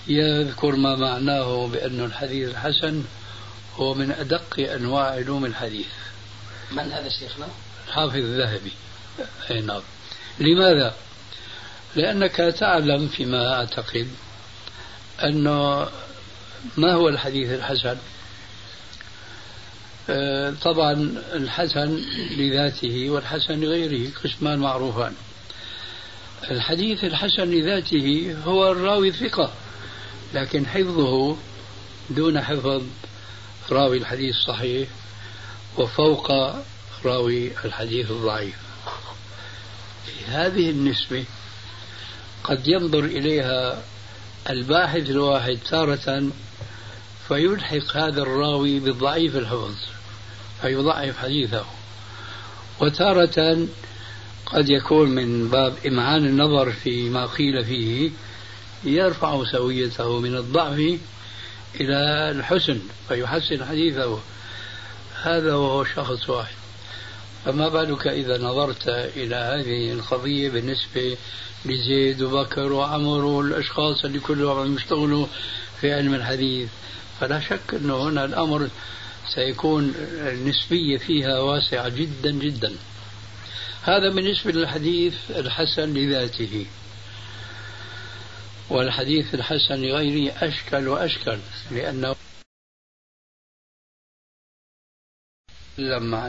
[0.07, 3.03] يذكر ما معناه بأن الحديث الحسن
[3.75, 5.87] هو من أدق أنواع علوم الحديث
[6.71, 7.47] من هذا شيخنا؟
[7.87, 8.71] الحافظ الذهبي
[9.51, 9.81] أي نعم
[10.39, 10.95] لماذا؟
[11.95, 14.07] لأنك تعلم فيما أعتقد
[15.23, 15.87] أنه
[16.77, 17.97] ما هو الحديث الحسن؟
[20.09, 20.93] آه، طبعا
[21.33, 22.01] الحسن
[22.37, 25.13] لذاته والحسن لغيره قسمان معروفان
[26.51, 29.53] الحديث الحسن لذاته هو الراوي الثقة
[30.33, 31.37] لكن حفظه
[32.09, 32.83] دون حفظ
[33.71, 34.89] راوي الحديث الصحيح
[35.77, 36.31] وفوق
[37.05, 38.55] راوي الحديث الضعيف
[40.05, 41.25] في هذه النسبة
[42.43, 43.83] قد ينظر إليها
[44.49, 46.29] الباحث الواحد تارة
[47.27, 49.75] فيلحق هذا الراوي بالضعيف الحفظ
[50.61, 51.65] فيضعف حديثه.
[52.81, 53.67] وتارة
[54.45, 58.11] قد يكون من باب إمعان النظر فيما قيل فيه
[58.83, 60.99] يرفع سويته من الضعف
[61.79, 64.19] إلى الحسن فيحسن حديثه.
[65.23, 66.55] هذا وهو شخص واحد.
[67.45, 71.17] فما بالك إذا نظرت إلى هذه القضية بالنسبة
[71.65, 75.27] لزيد وبكر وعمر والأشخاص اللي كلهم عم يشتغلوا
[75.81, 76.69] في علم الحديث؟
[77.19, 78.69] فلا شك أنه هنا الأمر
[79.35, 82.75] سيكون النسبية فيها واسعة جدا جدا.
[83.83, 86.65] هذا بالنسبة للحديث الحسن لذاته.
[88.69, 91.39] والحديث الحسن لغيره أشكل وأشكل
[91.71, 92.15] لأنه
[95.77, 96.27] لما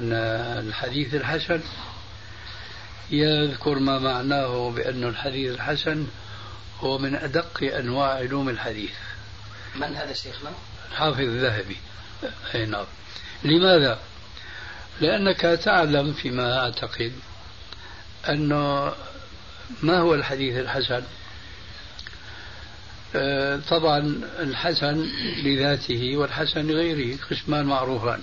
[0.59, 1.61] الحديث الحسن
[3.11, 6.07] يذكر ما معناه بأن الحديث الحسن
[6.81, 8.95] هو من أدق أنواع علوم الحديث.
[9.77, 10.51] من هذا شيخنا؟
[10.91, 11.77] الحافظ الذهبي.
[12.55, 12.85] أي نعم.
[13.45, 13.99] لماذا؟
[15.01, 17.13] لأنك تعلم فيما أعتقد
[18.29, 18.93] أنه
[19.83, 21.03] ما هو الحديث الحسن؟
[23.17, 25.07] آه، طبعا الحسن
[25.45, 28.21] لذاته والحسن لغيره قسمان معروفان.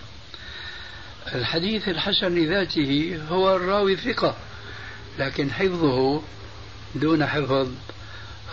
[1.36, 4.36] الحديث الحسن لذاته هو الراوي ثقة
[5.19, 6.21] لكن حفظه
[6.95, 7.67] دون حفظ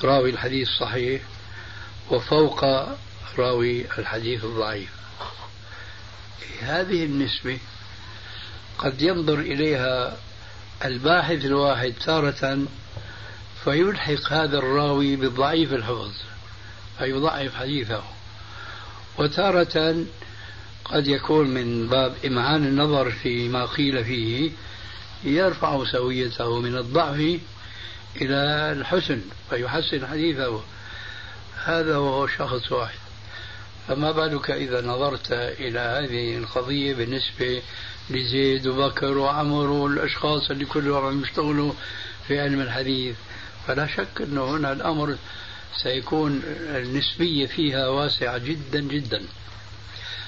[0.05, 1.23] راوي الحديث الصحيح
[2.11, 2.65] وفوق
[3.39, 4.91] راوي الحديث الضعيف.
[6.61, 7.59] هذه النسبة
[8.79, 10.17] قد ينظر إليها
[10.85, 12.59] الباحث الواحد تارة
[13.65, 16.13] فيلحق هذا الراوي بالضعيف الحفظ
[16.99, 18.03] فيضعف حديثه.
[19.19, 20.05] وتارة
[20.85, 24.51] قد يكون من باب إمعان النظر فيما قيل فيه
[25.25, 27.41] يرفع سويته من الضعف
[28.17, 30.63] إلى الحسن فيحسن حديثه.
[31.65, 33.10] هذا وهو شخص واحد.
[33.91, 37.63] فما بالك إذا نظرت إلى هذه القضية بالنسبة
[38.11, 41.73] لزيد وبكر وعمر والأشخاص اللي كلهم عم يشتغلوا
[42.29, 43.17] في علم الحديث؟
[43.67, 45.17] فلا شك أنه هنا الأمر
[45.83, 49.23] سيكون النسبية فيها واسعة جدا جدا.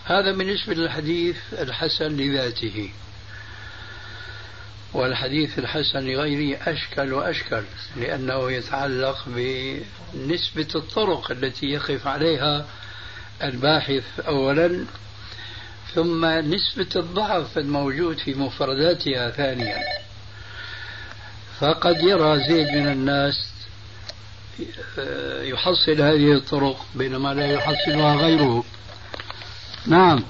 [0.05, 2.91] هذا بالنسبة للحديث الحسن لذاته.
[4.93, 7.63] والحديث الحسن لغيره أشكل وأشكل
[7.97, 12.67] لأنه يتعلق بنسبة الطرق التي يقف عليها
[13.43, 14.85] الباحث أولا
[15.95, 19.79] ثم نسبة الضعف الموجود في مفرداتها ثانيا.
[21.61, 23.53] فقد يرى زيد من الناس
[25.43, 28.65] يحصل هذه الطرق بينما لا يحصلها غيره.
[29.87, 30.25] نعم.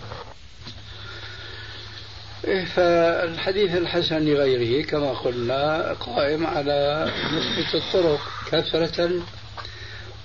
[2.45, 9.11] إيه، فالحديث الحسن لغيره كما قلنا قائم على نسبة الطرق كثرة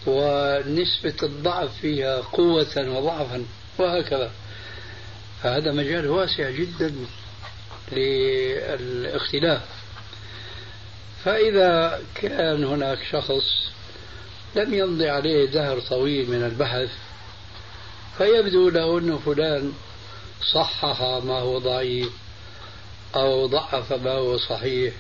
[0.08, 3.46] ونسبة الضعف فيها قوة وضعفا
[3.80, 4.32] وهكذا.
[5.44, 6.96] فهذا مجال واسع جدا
[7.92, 9.62] للاختلاف.
[11.26, 13.68] فإذا كان هناك شخص
[14.56, 16.90] لم يمضي عليه دهر طويل من البحث
[18.18, 19.74] فيبدو له أن فلان
[20.54, 22.10] صحح ما هو ضعيف
[23.16, 24.94] أو ضعف ما هو صحيح.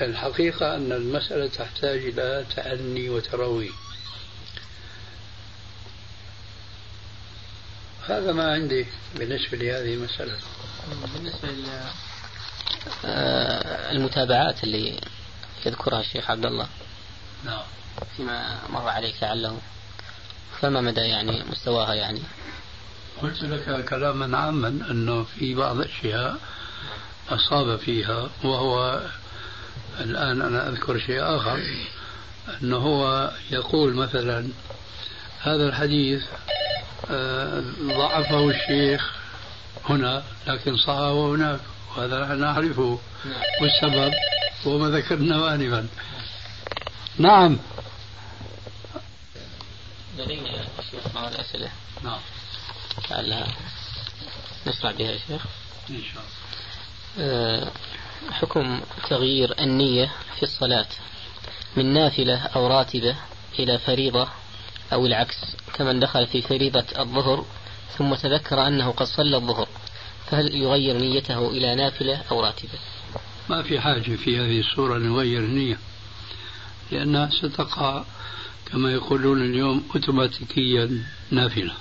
[0.00, 3.70] الحقيقة أن المسألة تحتاج إلى تأني وتروي
[8.08, 10.36] هذا ما عندي بالنسبة لهذه المسألة.
[11.14, 11.48] بالنسبة
[13.90, 15.00] المتابعات اللي
[15.66, 16.68] يذكرها الشيخ عبد الله
[17.44, 17.62] نعم.
[18.16, 19.58] فيما مر عليك لعله.
[20.60, 22.20] فما مدى يعني مستواها يعني؟
[23.22, 26.36] قلت لك كلاما عاما أنه في بعض الاشياء
[27.28, 29.02] أصاب فيها وهو
[30.00, 31.60] الآن أنا أذكر شيء آخر
[32.62, 34.48] أنه هو يقول مثلا
[35.40, 36.22] هذا الحديث
[37.10, 39.12] آه، ضعفه الشيخ
[39.88, 41.60] هنا لكن صححه هناك
[41.96, 42.98] وهذا نحن نعرفه.
[43.24, 43.42] نعم.
[43.62, 44.14] والسبب
[44.66, 45.88] هو ما ذكرناه انفا.
[47.18, 47.58] نعم.
[50.18, 51.70] لدينا شيخ بعض الأسئلة.
[52.04, 52.20] نعم.
[53.10, 53.46] لعلها
[54.66, 55.42] نشرع بها يا شيخ؟
[55.90, 56.38] إن شاء الله.
[57.18, 57.72] أه
[58.30, 60.86] حكم تغيير النية في الصلاة
[61.76, 63.16] من نافلة أو راتبة
[63.58, 64.28] إلى فريضة
[64.92, 65.36] أو العكس
[65.74, 67.44] كمن دخل في فريضة الظهر
[67.98, 69.68] ثم تذكر أنه قد صلى الظهر
[70.26, 72.78] فهل يغير نيته إلى نافلة أو راتبة؟
[73.50, 75.78] ما في حاجة في هذه الصورة نغير النية
[76.90, 78.04] لأنها ستقع
[78.72, 81.74] كما يقولون اليوم أوتوماتيكيا نافلة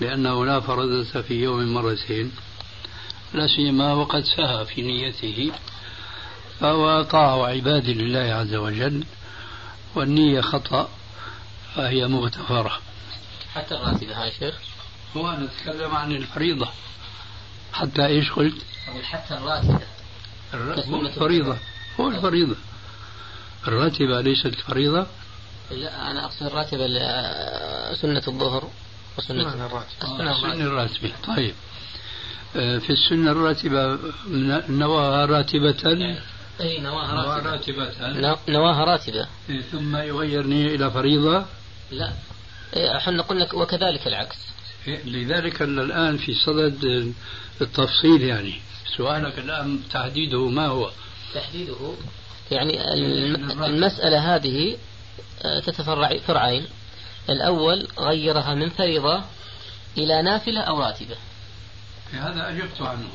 [0.00, 2.32] لأنه لا فرضة في يوم مرتين
[3.34, 5.52] لا سيما وقد سهى في نيته
[6.60, 9.04] فهو طاعة عباد لله عز وجل
[9.94, 10.88] والنية خطأ
[11.74, 12.78] فهي مغتفرة.
[13.54, 14.54] حتى الراتبة هاي شيخ؟
[15.16, 16.68] هو نتكلم عن الفريضة.
[17.72, 18.62] حتى إيش قلت؟
[19.02, 19.80] حتى الراتبة.
[21.00, 21.56] الفريضة.
[22.00, 22.56] هو الفريضة.
[23.68, 25.06] الراتبة ليست فريضة؟
[25.70, 26.86] لا أنا أقصد الراتبة
[27.94, 28.70] سنة الظهر
[29.18, 30.30] وسنة الراتبة.
[30.30, 31.12] السنة الراتبة.
[31.26, 31.54] طيب.
[32.56, 33.98] آه، في السنة الراتبة
[34.68, 36.14] نواها راتبة؟
[36.60, 37.92] أي نواها راتبة.
[38.48, 39.26] نواها راتبة.
[39.50, 41.46] إيه، ثم يغير نية إلى فريضة؟
[41.90, 42.12] لا.
[42.76, 44.36] إيه، إحنا قلنا وكذلك العكس.
[44.88, 47.12] إيه، لذلك الآن في صدد
[47.60, 48.60] التفصيل يعني.
[48.96, 50.90] سؤالك الآن تحديده ما هو؟
[51.34, 51.76] تحديده
[52.50, 52.94] يعني
[53.66, 54.76] المسألة هذه
[55.42, 56.66] آه، تتفرع فرعين.
[57.30, 59.22] الأول غيرها من فريضة
[59.98, 61.16] إلى نافلة أو راتبة.
[62.12, 63.08] هذا أجبت عنه.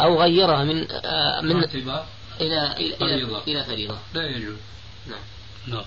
[0.00, 2.04] أو غيرها من آه، من راتبة
[2.40, 3.42] إلى إلى فريضة.
[3.48, 3.98] إلى فريضة.
[4.14, 4.56] لا يجوز.
[5.06, 5.18] نعم.
[5.66, 5.84] نعم.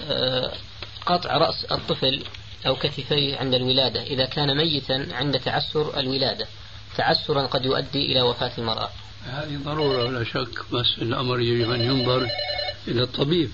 [0.00, 0.52] آه،
[1.06, 2.24] قطع رأس الطفل
[2.66, 6.46] أو كتفيه عند الولادة إذا كان ميتا عند تعسر الولادة.
[6.96, 8.90] تعسرا قد يؤدي إلى وفاة المرأة.
[9.24, 12.28] هذه ضرورة لا شك بس الأمر يجب أن ينظر
[12.88, 13.50] إلى الطبيب.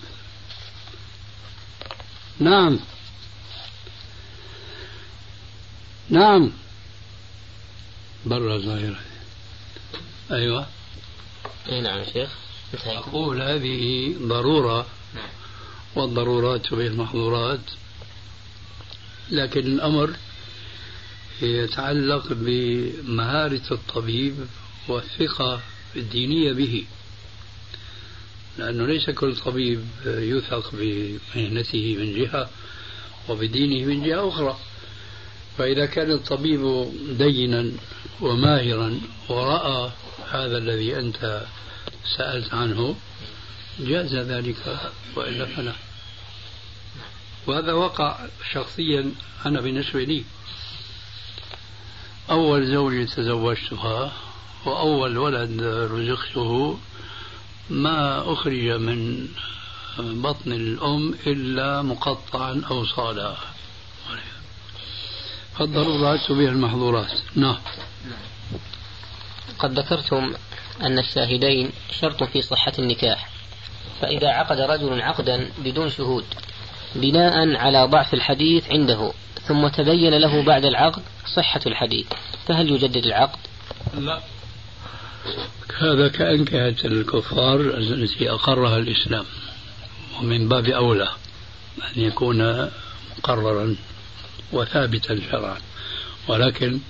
[2.38, 2.78] نعم.
[6.10, 6.52] نعم.
[8.26, 9.00] برا ظاهرة
[10.30, 10.66] أيوة.
[11.68, 12.30] أي نعم شيخ
[12.86, 14.86] أقول هذه ضرورة.
[15.14, 15.28] نعم.
[15.96, 17.60] والضرورات تبين المحظورات.
[19.30, 20.16] لكن الأمر
[21.42, 24.34] يتعلق بمهارة الطبيب
[24.88, 25.60] والثقة
[25.96, 26.84] الدينية به.
[28.58, 32.50] لأنه ليس كل طبيب يثق بمهنته من جهة
[33.28, 34.58] وبدينه من جهة أخرى.
[35.58, 37.72] فإذا كان الطبيب دينا
[38.20, 39.90] وماهرا ورأى
[40.30, 41.46] هذا الذي أنت
[42.16, 42.96] سألت عنه
[43.80, 44.78] جاز ذلك
[45.16, 45.85] وإلا فلا.
[47.46, 48.18] وهذا وقع
[48.52, 49.12] شخصيا
[49.46, 50.24] أنا بالنسبة لي.
[52.30, 54.12] أول زوجة تزوجتها
[54.64, 56.78] وأول ولد رزقته
[57.70, 59.28] ما أخرج من
[59.98, 63.36] بطن الأم إلا مقطعا أو صالا
[65.58, 67.12] فالضرورات تبيح المحظورات.
[67.34, 67.58] نعم.
[69.58, 70.34] قد ذكرتم
[70.82, 71.70] أن الشاهدين
[72.00, 73.30] شرط في صحة النكاح
[74.00, 76.24] فإذا عقد رجل عقدا بدون شهود.
[77.00, 81.02] بناء على ضعف الحديث عنده ثم تبين له بعد العقد
[81.36, 82.06] صحة الحديث.
[82.48, 83.38] فهل يجدد العقد؟
[83.98, 84.20] لا.
[85.78, 89.24] هذا كأنكهة الكفار التي أقرها الإسلام
[90.20, 91.08] ومن باب أولى
[91.78, 92.70] أن يكون
[93.18, 93.76] مقررا
[94.52, 95.56] وثابتا شرعا.
[96.28, 96.80] ولكن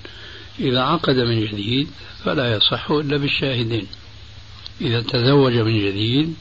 [0.59, 1.91] إذا عقد من جديد
[2.25, 3.87] فلا يصح إلا بالشاهدين.
[4.81, 6.35] إذا تزوج من جديد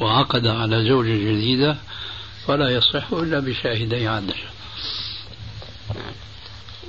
[0.00, 1.76] وعقد على زوجة جديدة
[2.48, 4.34] فلا يصح إلا بشاهدي عدل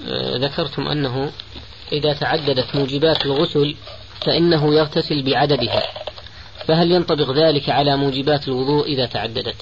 [0.07, 1.31] آه، ذكرتم أنه
[1.91, 3.75] إذا تعددت موجبات الغسل
[4.25, 5.83] فإنه يغتسل بعددها.
[6.67, 9.55] فهل ينطبق ذلك على موجبات الوضوء إذا تعددت؟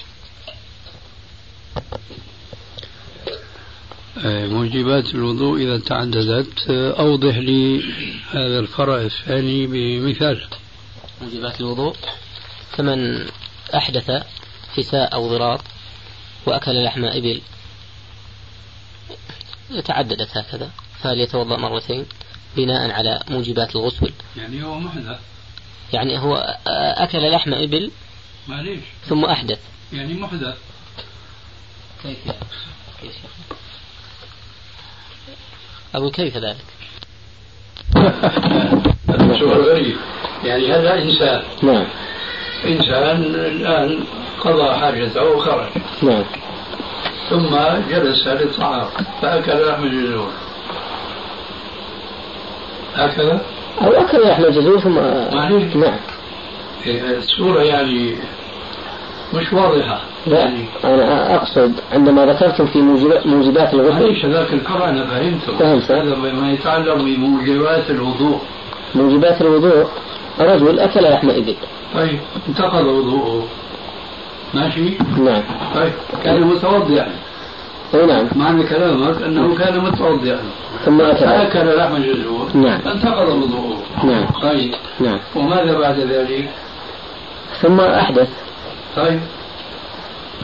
[4.24, 7.82] آه، موجبات الوضوء إذا تعددت آه، أوضح لي
[8.30, 10.42] هذا الفرع الثاني بمثال.
[11.22, 11.96] موجبات الوضوء
[12.70, 13.26] فمن
[13.74, 14.10] أحدث
[14.76, 15.62] كساء أو ضرار
[16.48, 17.40] وأكل لحم إبل.
[19.84, 20.70] تعددت هكذا.
[21.00, 22.06] فهل يتوضأ مرتين
[22.56, 24.12] بناء على موجبات الغسل.
[24.36, 25.18] يعني هو محدث
[25.92, 26.58] يعني هو
[26.96, 27.90] أكل لحم إبل
[28.48, 28.80] معليش.
[29.08, 29.58] ثم أحدث.
[29.92, 30.56] يعني محدث
[32.02, 32.38] كيف؟ يعني؟
[33.00, 33.12] كيف؟
[35.94, 36.64] أقول كيف ذلك؟
[39.42, 39.96] غريب
[40.44, 41.42] يعني هذا إنسان.
[41.62, 41.86] نعم.
[42.64, 44.04] إنسان الآن
[44.40, 45.66] قضى حاجته وخرج
[46.02, 46.24] نعم.
[47.30, 47.56] ثم
[47.90, 48.86] جلس للطعام
[49.22, 50.28] فأكل لحم الجزور.
[52.94, 53.40] هكذا؟
[53.82, 54.94] أو أكل لحم الجزور ثم
[55.36, 55.96] معليش نعم.
[56.86, 58.16] إيه، الصورة يعني
[59.34, 60.00] مش واضحة.
[60.26, 62.78] لا يعني أنا أقصد عندما ذكرتم في
[63.24, 65.90] موجبات, الغسل معليش هذاك الفرع أنا فهمته فهمت.
[65.90, 68.40] هذا ما يتعلق بموجبات الوضوء.
[68.94, 69.86] موجبات الوضوء.
[70.40, 71.54] رجل أكل لحم إبل
[71.94, 72.18] طيب
[72.48, 73.46] انتقض وضوءه.
[74.54, 75.42] ماشي؟ نعم.
[75.74, 75.92] طيب
[76.24, 77.08] كان متوضئا
[77.94, 78.28] أي نعم.
[78.36, 80.40] معنى كلامك أنه كان متوضئا
[80.84, 82.80] ثم أكل فأكل لحم الجزور؟ نعم.
[82.86, 84.26] انتقض وضوءه نعم.
[84.42, 84.74] طيب.
[85.00, 85.18] نعم.
[85.36, 86.48] وماذا بعد ذلك؟
[87.60, 88.28] ثم أحدث.
[88.96, 89.20] طيب.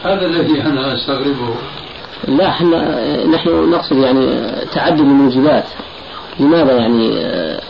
[0.03, 1.55] هذا الذي أنا أستغربه.
[2.27, 5.65] لا إحنا نحن نقصد يعني تعدد الموجبات.
[6.39, 7.61] لماذا يعني آه،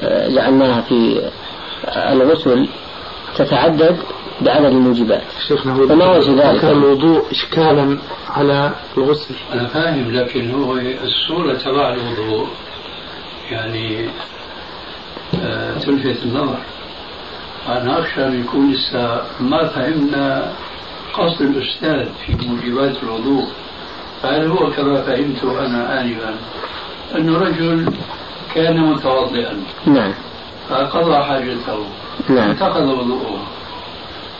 [0.00, 1.30] آه، جعلناها في
[1.96, 2.68] الغسل
[3.36, 3.96] تتعدد؟
[4.40, 5.22] بعدد الموجبات.
[5.48, 7.98] شيخنا فما وجه ذلك؟ الوضوء إشكالا
[8.30, 9.34] على الغسل.
[9.52, 12.46] أنا فاهم لكن هو الصورة تبع الوضوء.
[13.50, 14.08] يعني
[15.42, 16.58] آه، تلفت النظر.
[17.68, 20.52] أنا أخشى أن يكون لسه ما فهمنا
[21.14, 23.46] قصد الأستاذ في موجبات الوضوء.
[24.22, 26.34] فهل هو كما فهمت أنا آنفا
[27.16, 27.92] أنه رجل
[28.54, 30.14] كان متوضئا؟ نعم.
[30.68, 31.84] فقضى حاجته.
[32.28, 32.50] نعم.
[32.50, 33.57] انتقض وضوءه.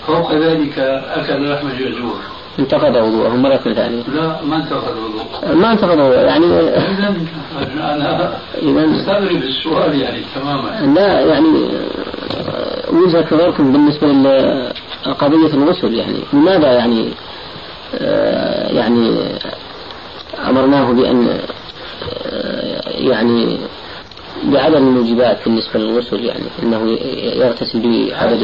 [0.09, 0.78] فوق ذلك
[1.18, 2.20] أكل لحم الجزور
[2.59, 4.02] انتقد وضوءه مرة ثانية.
[4.14, 5.54] لا ما انتقض وضوءه.
[5.54, 7.14] ما انتقد وضوءه يعني إذا
[7.78, 10.94] أنا إذا مستغرب السؤال يعني تماما.
[10.94, 11.68] لا يعني
[12.92, 14.06] وجهة نظركم بالنسبة
[15.06, 17.09] لقضية الغسل يعني لماذا يعني
[17.94, 19.11] آه، يعني
[20.48, 21.38] أمرناه بأن
[22.26, 23.59] آه، يعني
[24.44, 26.98] بعدد الموجبات بالنسبة للغسل يعني أنه
[27.36, 28.42] يغتسل بعدد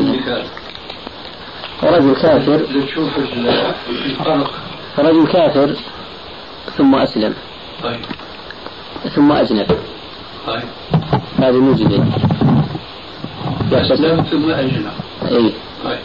[1.82, 2.56] رجل كافر.
[2.56, 4.50] لتشوف الفرق
[4.98, 5.76] رجل كافر
[6.76, 7.34] ثم أسلم.
[7.82, 8.00] طيب
[9.14, 9.66] ثم أجنب.
[10.46, 10.62] طيب
[11.38, 12.04] هذه مجد
[13.72, 14.86] أسلم ثم أجنب.
[15.22, 15.52] أي.
[15.84, 15.98] طيب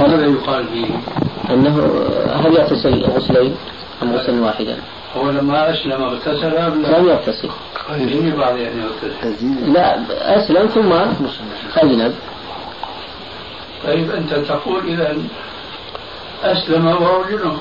[0.00, 0.86] ماذا يقال فيه؟
[1.54, 1.76] أنه
[2.32, 3.54] هل يغتسل غسلين
[4.02, 4.76] أم غسلا واحدا؟
[5.16, 7.48] هو لما أسلم اغتسل لم يغتسل.
[8.38, 9.98] بعد أن يغتسل لا
[10.38, 10.92] أسلم ثم
[11.76, 12.14] أجنب.
[13.88, 15.16] طيب أنت تقول إذا
[16.44, 17.56] أسلم وهو جنوب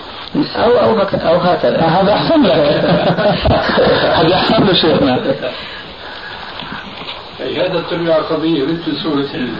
[0.55, 2.51] أو أو أو هكذا هذا أحسن لك.
[4.19, 5.19] هذا أحسن له شيخنا.
[7.41, 9.55] أي هذا ترجع قضية مثل سورة ال-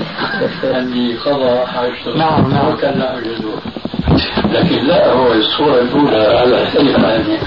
[0.63, 2.74] اللي قضى حاجته نعم، نعم.
[2.74, 3.53] وكان له
[4.53, 7.38] لكن لا هو الصورة الأولى على اختلف عنها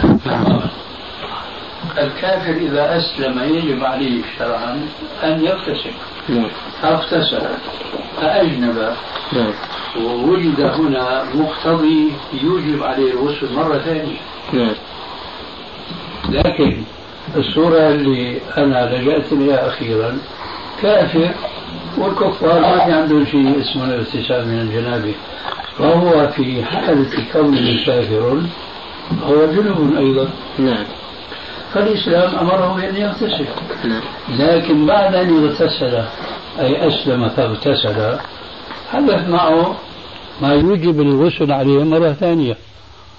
[1.98, 4.88] الكافر إذا أسلم يجب عليه شرعا
[5.24, 5.90] أن يغتسل.
[6.28, 6.48] نعم.
[6.82, 7.42] فاغتسل.
[8.16, 8.92] فأجنب.
[9.32, 9.52] نعم.
[9.96, 12.12] ووجد هنا مقتضي
[12.42, 14.16] يوجب عليه الغسل مرة ثانية
[14.52, 14.74] نعم.
[16.28, 16.82] لكن
[17.36, 20.18] الصورة اللي أنا لجأت إليها أخيرا
[20.82, 21.30] كافر
[21.98, 25.14] والكفار ما في عندهم شيء اسمه الاغتسال من الجنابة.
[25.78, 28.42] فهو في حالة كونه كافر
[29.22, 30.28] هو جنوب أيضا.
[30.58, 30.84] نعم.
[31.74, 33.46] فالإسلام أمره بأن يغتسل.
[33.84, 34.02] نعم.
[34.28, 36.04] لكن بعد أن اغتسل
[36.60, 38.18] أي أسلم فاغتسل
[38.92, 39.76] حدث معه
[40.42, 42.56] ما يوجب الغسل عليه مرة ثانية؟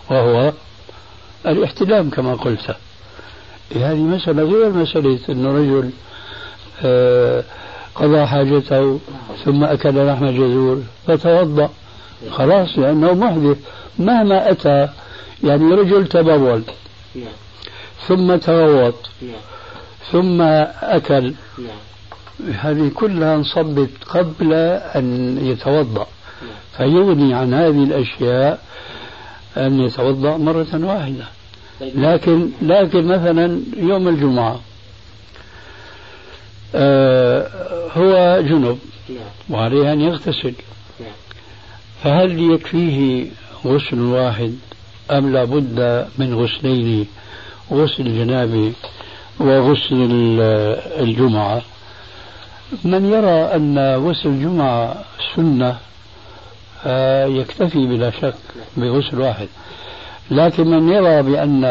[0.10, 0.52] وهو
[1.46, 2.76] الاحتلام كما قلت.
[3.76, 5.90] هذه مسألة غير مسألة أنه رجل
[6.86, 7.44] آه،
[7.96, 9.00] قضى حاجته
[9.46, 11.70] ثم أكل لحم جزور فتوضأ.
[12.32, 13.58] خلاص لأنه محدث.
[14.00, 14.88] مهما أتى
[15.44, 16.64] يعني رجل تبول.
[17.16, 17.26] نعم.
[18.08, 19.32] ثم تغوط نعم.
[20.12, 20.42] ثم
[20.82, 21.34] أكل.
[21.58, 22.54] نعم.
[22.54, 24.54] هذه كلها انصبت قبل
[24.96, 26.08] أن يتوضأ.
[26.78, 28.60] فيغني عن هذه الأشياء
[29.58, 31.26] أن يتوضأ مرة واحدة.
[31.80, 32.00] طيب.
[32.00, 34.60] لكن لكن مثلا يوم الجمعة
[36.76, 37.48] آه
[37.94, 38.80] هو جنب
[39.10, 39.20] نعم.
[39.50, 40.54] وعليه أن يغتسل.
[41.00, 41.12] نعم.
[42.04, 43.28] فهل يكفيه
[43.66, 44.56] غسل واحد
[45.12, 47.08] أم لابد من غسلين
[47.72, 48.74] غسل الجنابة
[49.40, 51.62] وغسل ال- الجمعة.
[52.86, 54.96] من يرى أن غسل الجمعة
[55.36, 55.78] سنة
[56.86, 58.34] آه، يكتفي بلا شك
[58.78, 59.48] بغسل واحد.
[60.32, 61.66] لكن من يرى بأن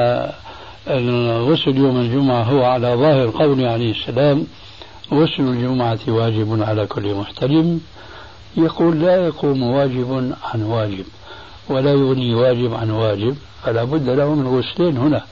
[1.51, 4.46] غسل يوم الجمعة هو على ظاهر قوله عليه السلام
[5.12, 7.80] غسل الجمعة واجب على كل محتلم
[8.57, 11.05] يقول لا يقوم واجب عن واجب
[11.68, 15.22] ولا يغني واجب عن واجب فلا بد له من غسلين هنا.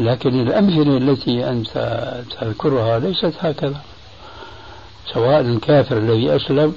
[0.00, 2.02] لكن الأمثلة التي أنت
[2.40, 3.80] تذكرها ليست هكذا.
[5.14, 6.74] سواء الكافر الذي أسلم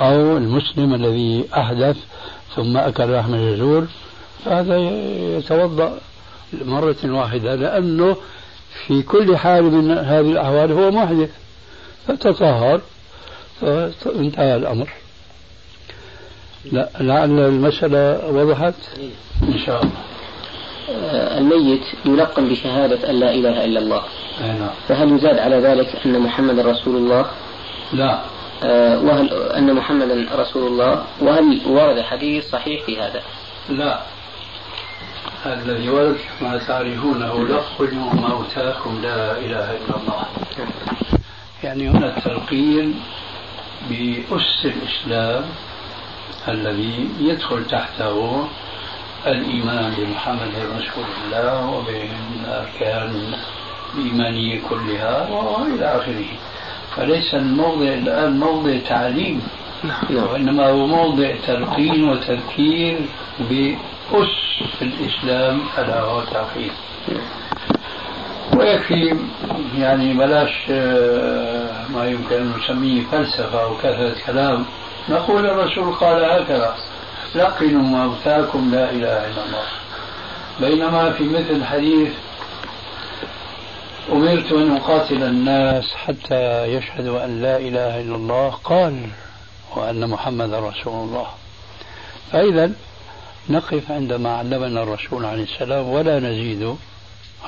[0.00, 1.96] أو المسلم الذي أحدث
[2.56, 3.86] ثم أكل لحم الجزور
[4.44, 4.78] فهذا
[5.38, 5.98] يتوضأ
[6.52, 8.16] مرة واحدة لأنه
[8.86, 11.30] في كل حال من هذه الأحوال هو محدث.
[12.08, 12.80] فتطهر
[13.60, 14.88] فانتهى الأمر.
[16.72, 18.74] لا لعل المسألة وضحت.
[19.42, 19.92] إن شاء الله.
[19.92, 20.13] آه،
[20.88, 24.02] الميت يلقن بشهادة أن لا إله إلا الله.
[24.40, 24.70] نعم.
[24.88, 27.26] فهل يزاد على ذلك أن محمد رسول الله؟
[27.92, 28.18] لا.
[28.62, 33.22] آه، وهل أن محمدا رسول الله؟ وهل ورد حديث صحيح في هذا؟
[33.68, 34.00] لا.
[35.46, 40.24] الذي ورد ما تعرفونه لقنوا موتاكم لا إله إلا الله.
[41.64, 43.00] يعني هنا التلقين
[43.90, 45.44] بأس الإسلام
[46.48, 48.48] الذي يدخل تحته
[49.26, 53.32] الإيمان بمحمد رسول الله وبالأركان
[53.94, 56.24] الإيمانية كلها وإلى آخره.
[56.96, 59.42] فليس الموضع الآن موضع تعليم
[59.84, 60.24] نعم.
[60.32, 62.98] وإنما هو موضع تلقين وتذكير
[63.40, 64.28] بأس
[64.82, 66.72] الإسلام ألا هو التوحيد
[68.56, 69.16] ويكفي
[69.78, 74.64] يعني بلاش آه، ما يمكن أن نسميه فلسفة أو كثرة كلام.
[75.08, 76.74] نقول الرسول قال هكذا
[77.34, 79.66] لقنوا موتاكم لا إله إلا الله.
[80.60, 82.12] بينما في مثل حديث
[84.12, 89.08] أمرت أن أقاتل الناس حتى يشهدوا أن لا إله إلا الله قال
[89.76, 91.26] وأن محمد رسول الله.
[92.32, 92.72] فإذا
[93.48, 96.76] نقف عندما علمنا الرسول عليه السلام ولا نزيد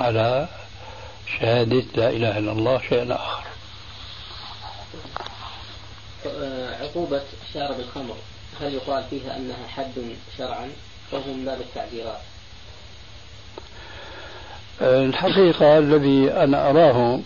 [0.00, 0.48] على
[1.38, 3.42] شهادة لا إله إلا الله شيئا آخر.
[6.80, 7.22] عقوبة
[7.54, 8.16] شارب الخمر.
[8.60, 9.92] هل يقال فيها أنها حد
[10.38, 10.70] شرعا
[11.12, 12.20] أو من باب التعزيرات؟
[14.80, 17.20] الحقيقة الذي أنا أراه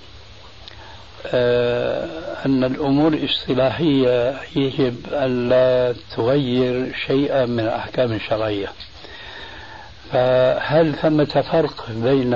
[1.27, 2.07] آه،
[2.47, 8.73] أن الأمور الاصطلاحية يجب أن لا تغير شيئا من الأحكام الشرعية
[10.13, 12.35] فهل ثمة فرق بين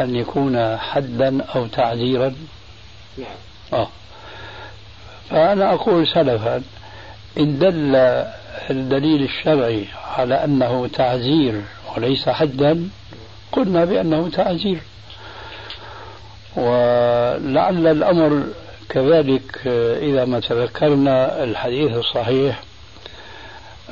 [0.00, 2.34] أن يكون حدا أو تعزيرا؟
[3.18, 3.26] نعم.
[3.72, 3.88] آه.
[5.30, 6.62] فأنا أقول سلفا
[7.38, 7.96] إن دل
[8.70, 9.84] الدليل الشرعي
[10.16, 11.62] على أنه تعزير
[11.96, 12.88] وليس حدا
[13.52, 14.78] قلنا بأنه تعزير.
[16.56, 18.44] ولعل الأمر
[18.88, 19.66] كذلك
[20.02, 22.60] إذا ما تذكرنا الحديث الصحيح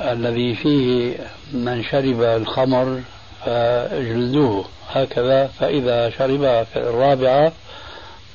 [0.01, 1.15] الذي فيه
[1.53, 3.01] من شرب الخمر
[3.45, 7.51] فاجلدوه هكذا فإذا شرب في الرابعة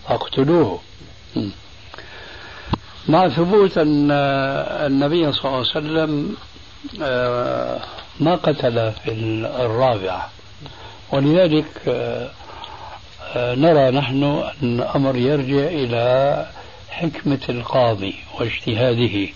[0.09, 0.81] فاقتلوه.
[3.09, 4.11] مع ثبوت أن
[4.87, 6.37] النبي صلى الله عليه وسلم
[7.03, 7.81] آه،
[8.21, 9.11] ما قتل في
[9.61, 10.31] الرابعة.
[11.13, 12.31] ولذلك آه،
[13.37, 14.25] آه، نرى نحن
[14.63, 16.47] أن الأمر يرجع إلى
[16.91, 19.29] حكمة القاضي واجتهاده.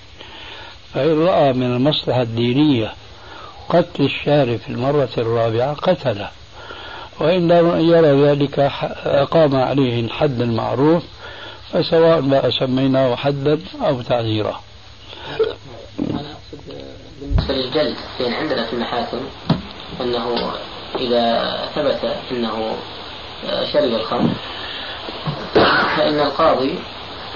[0.95, 2.93] فإن رأى من المصلحة الدينية
[3.69, 6.31] قتل الشارف في المرة الرابعة قتله.
[7.21, 8.59] وإن لم يرى ذلك
[9.05, 11.03] أقام عليه الحد المعروف
[11.73, 14.61] فسواء ما سميناه حدا أو تعزيرا
[16.11, 16.75] أنا أقصد
[17.21, 19.21] بالنسبة للجلد لأن عندنا في المحاكم
[20.01, 20.53] أنه
[20.99, 22.77] إذا ثبت أنه
[23.73, 24.31] شرب الخمر
[25.97, 26.75] فإن القاضي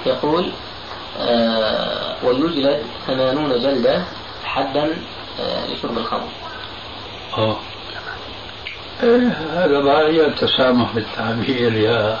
[0.05, 0.51] يقول
[1.19, 4.03] آه، ويجلد ثمانون جلدة
[4.43, 4.97] حدا
[5.41, 6.27] آه، لشرب الخمر
[7.37, 7.57] أوه.
[9.03, 12.19] إيه هذا بقى يا تسامح بالتعبير يا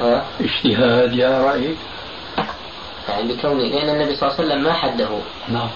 [0.00, 1.74] ها؟ اجتهاد يا رأي.
[3.08, 5.08] يعني بكونه لأن النبي صلى الله عليه وسلم ما حده.
[5.48, 5.68] نعم.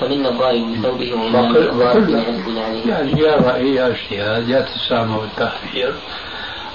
[0.00, 1.14] فمنا الضارب بثوبه
[2.46, 3.20] بنعله يعني.
[3.20, 5.94] يا رأي يا اجتهاد يا تسامح بالتعبير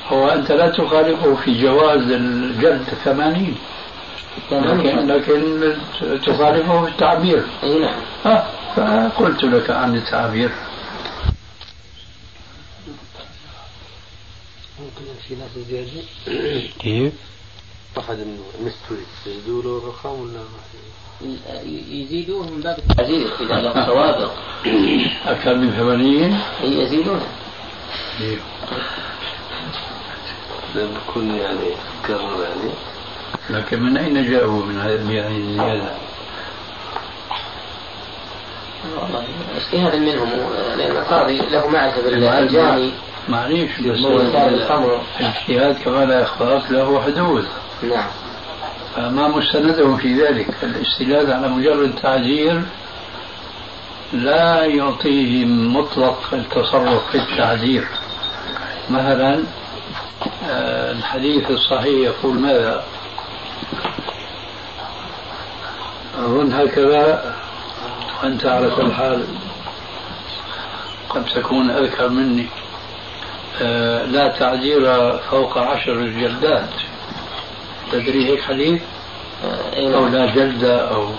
[0.10, 3.56] هو أنت لا تخالفه في جواز الجلد ثمانين.
[4.52, 5.74] لكن لكن
[6.26, 7.44] تخالفه في التعبير.
[7.64, 8.00] أي نعم.
[8.26, 10.50] ها فقلت لك عن التعبير.
[14.80, 16.04] ممكن في ناس زيادة.
[16.80, 17.14] كيف؟
[17.98, 18.18] واحد
[18.62, 20.44] مستوي يزيدوا له الرقم ولا
[21.92, 24.32] يزيدوه من باب التعزير إذا له سوابق
[25.26, 27.28] أكثر من ثمانين؟ يزيدونه
[28.18, 28.42] كيف؟
[30.76, 31.76] لما يكون يعني
[32.08, 32.72] كرر يعني.
[33.50, 35.92] لكن من أين جاءوا من هذه يعني الزيادة؟
[38.98, 39.26] والله
[39.58, 40.30] اجتهادا منهم.
[40.78, 42.92] لأن القاضي له معرفة بالجاني.
[43.30, 43.80] معليش
[45.20, 47.46] الاجتهاد كما لا يخفاك له حدود.
[47.84, 48.08] نعم.
[48.96, 50.48] فما مستندهم في ذلك.
[50.64, 52.62] الاستناد على مجرد تعزير
[54.14, 57.88] لا يعطيهم مطلق التصرف في التعزير
[58.90, 59.44] مثلا
[60.50, 62.84] آه، الحديث الصحيح يقول ماذا؟
[66.18, 67.36] أظن هكذا
[68.24, 69.24] وأنت على كل حال
[71.10, 72.48] قد تكون أذكر مني.
[74.06, 74.82] لا تعزير
[75.18, 76.70] فوق عشر جلدات.
[77.92, 78.82] تدري هيك حديث؟
[79.74, 80.16] أي أو نعم.
[80.16, 81.10] لا جلدة أو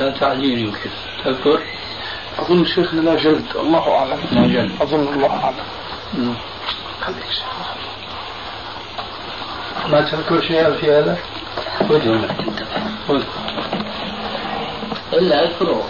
[0.00, 0.90] لا تعزير يمكن.
[1.24, 1.60] تذكر؟
[2.38, 3.46] أظن شيخنا لا جلد.
[3.56, 4.20] الله أعلم.
[4.32, 4.82] لا جلد.
[4.82, 6.36] أظن الله أعلم.
[9.88, 11.18] ما تذكر شيئا في هذا؟
[13.08, 13.22] خذ
[15.12, 15.84] إلا أذكره.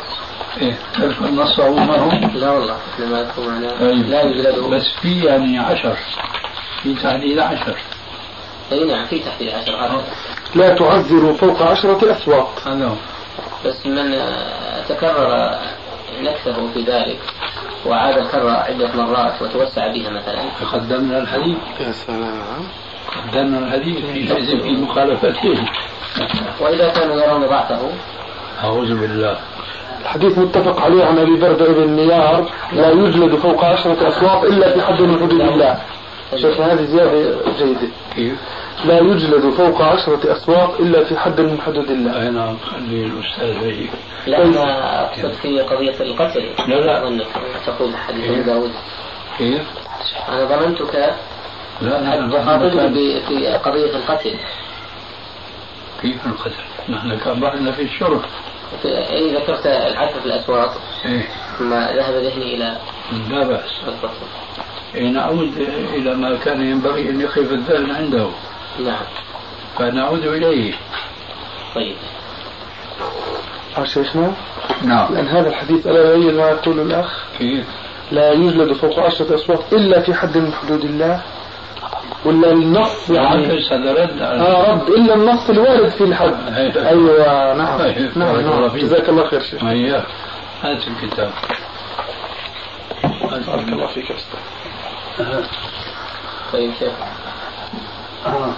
[0.61, 3.79] إيه تذكر نصه ما هو؟ لا والله إحنا ما أذكر معنا.
[3.81, 4.07] طيب.
[4.09, 5.97] لا يوجد بس في يعني عشر.
[6.83, 7.77] في تعديل عشر.
[8.73, 10.03] أي نعم في تحديد عشر هكذا
[10.55, 12.63] لا تعذروا فوق عشرة أسواق.
[12.67, 12.95] هذا هو
[13.67, 15.59] بس من آه، تكرر
[16.21, 17.19] نكثه في ذلك
[17.87, 20.43] وعاد الكرة عدة مرات وتوسع بها مثلا.
[20.73, 21.57] قدمنا الحديث.
[21.81, 22.69] يا سلام.
[23.33, 25.55] قدمنا الحديث في جزء في مخالفته.
[26.61, 27.91] وإذا كانوا يرون ضعفه.
[28.65, 29.39] أعوذ بالله.
[30.03, 34.83] الحديث متفق عليه عن أبي برده بن نيار لا يجلد فوق عشرة أسواق إلا في
[34.83, 35.79] حد من حدود الله.
[36.37, 37.89] شيخنا هذه زيادة جيدة.
[38.17, 38.35] كيف؟
[38.85, 42.29] لا يجلد فوق عشرة أسواق إلا في حد من حدود الله.
[42.29, 43.91] أنا خلي الأستاذ هيك
[44.27, 47.03] لا أنا أقصد في قضية القتل لا، لا.
[47.03, 47.27] أظنك
[47.67, 48.71] تقول حديث ابن داود
[49.39, 49.63] كيف؟
[50.29, 51.11] أنا ظننتك لا
[51.83, 54.35] لا نحن ب- في قضية القتل
[56.03, 56.53] كيف القتل؟
[56.89, 58.27] نحن كان بحثنا في الشرب في-
[58.85, 61.29] أي ذكرت العثر في الأسواق إيه.
[61.59, 62.77] ثم ذهب ذهني إلى
[63.31, 63.71] لا بأس.
[63.89, 64.27] القتل
[64.95, 65.53] إيه نعود
[65.95, 68.29] إلى ما كان ينبغي أن يقف الذهن عنده.
[68.85, 69.05] نعم.
[69.79, 70.75] فنعود إليه.
[71.75, 71.97] طيب.
[73.77, 74.33] ها شيخنا
[74.85, 75.15] نعم.
[75.15, 77.67] لأن هذا الحديث ألا يبين ما يقول الأخ كيف؟
[78.13, 81.23] لا يجلد فوق عشرة اسواق إلا في حد من حدود الله.
[82.25, 86.89] ولا النص يعني عكس هذا رد على آه رد إلا النص الوارد في الحد أيوة.
[86.89, 88.19] أيوه نعم أيوة.
[88.19, 88.77] نعم, نعم.
[88.77, 90.07] جزاك الله خير شيخ إياه
[90.63, 91.31] هات الكتاب
[93.47, 95.45] بارك الله فيك أستاذ
[96.53, 96.93] طيب شيخ
[98.27, 98.53] آه.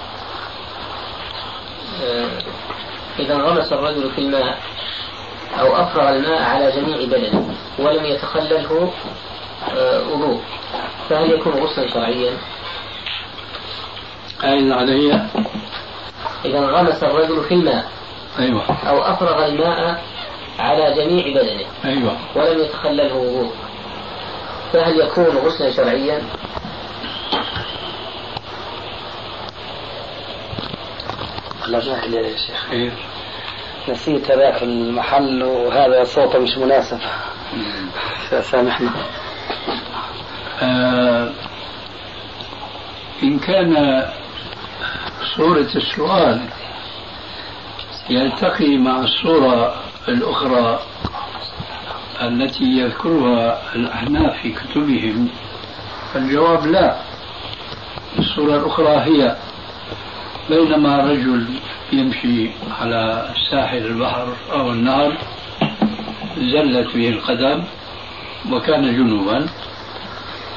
[2.04, 2.28] آه،
[3.18, 4.58] إذا انغمس الرجل في الماء
[5.61, 8.92] أو أفرغ الماء على جميع بدنه ولم يتخلله
[9.76, 10.40] آه، وضوء
[11.08, 12.32] فهل يكون غسلا شرعيا؟
[14.45, 15.26] أين علي؟
[16.45, 17.84] إذا انغمس الرجل في الماء.
[18.38, 18.64] أيوة.
[18.88, 20.03] أو أفرغ الماء
[20.59, 21.66] على جميع بدنه.
[21.84, 22.16] أيوة.
[22.36, 23.53] ولم يتخلله وضوء.
[24.72, 26.22] فهل يكون غسلا شرعيا؟
[31.66, 32.66] الله جاهل يا شيخ.
[32.70, 32.93] خير.
[33.88, 36.99] نسيت ذاك المحل وهذا صوته مش مناسب.
[38.41, 38.91] سامحنا
[40.62, 41.32] آه
[43.22, 44.05] إن كان
[45.37, 46.41] صورة السؤال
[48.11, 49.74] يلتقي مع الصورة
[50.09, 50.81] الأخرى
[52.22, 55.28] التي يذكرها الأحناف في كتبهم
[56.12, 56.97] فالجواب لا.
[58.18, 59.37] الصورة الأخرى هي
[60.51, 61.47] بينما رجل
[61.93, 62.51] يمشي
[62.81, 65.18] على ساحل البحر أو النهر
[66.39, 67.64] زلت به القدم
[68.53, 69.47] وكان جنوبا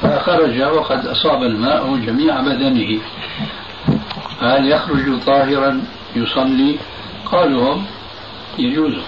[0.02, 3.00] فخرج وقد أصاب الماء جميع بدنه.
[4.44, 5.84] فهل يخرج طاهرا
[6.16, 6.78] يصلي؟
[7.26, 7.86] قالوا هم
[8.58, 9.02] يجوز.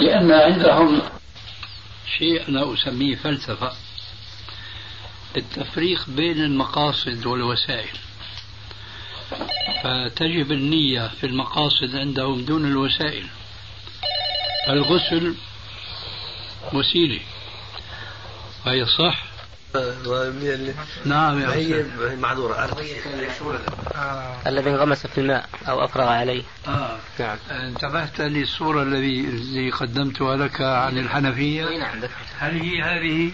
[0.00, 1.02] لأن عندهم
[2.18, 3.72] شيء أنا أسميه فلسفة.
[5.36, 7.98] التفريق بين المقاصد والوسائل.
[9.82, 13.26] فتجب النية في المقاصد عندهم دون الوسائل.
[14.68, 15.34] الغسل
[16.72, 17.20] وسيلة.
[18.66, 19.27] هي صح؟
[21.04, 21.84] نعم يا هي
[22.16, 22.64] معذورة.
[24.46, 26.42] الذي انغمس في الماء أو أفرغ عليه.
[26.68, 26.96] آه.
[27.18, 27.36] نعم.
[27.50, 32.00] انتبهت للصورة الذي قدمتها لك عن الحنفية؟ نعم
[32.38, 33.32] هل هي هذه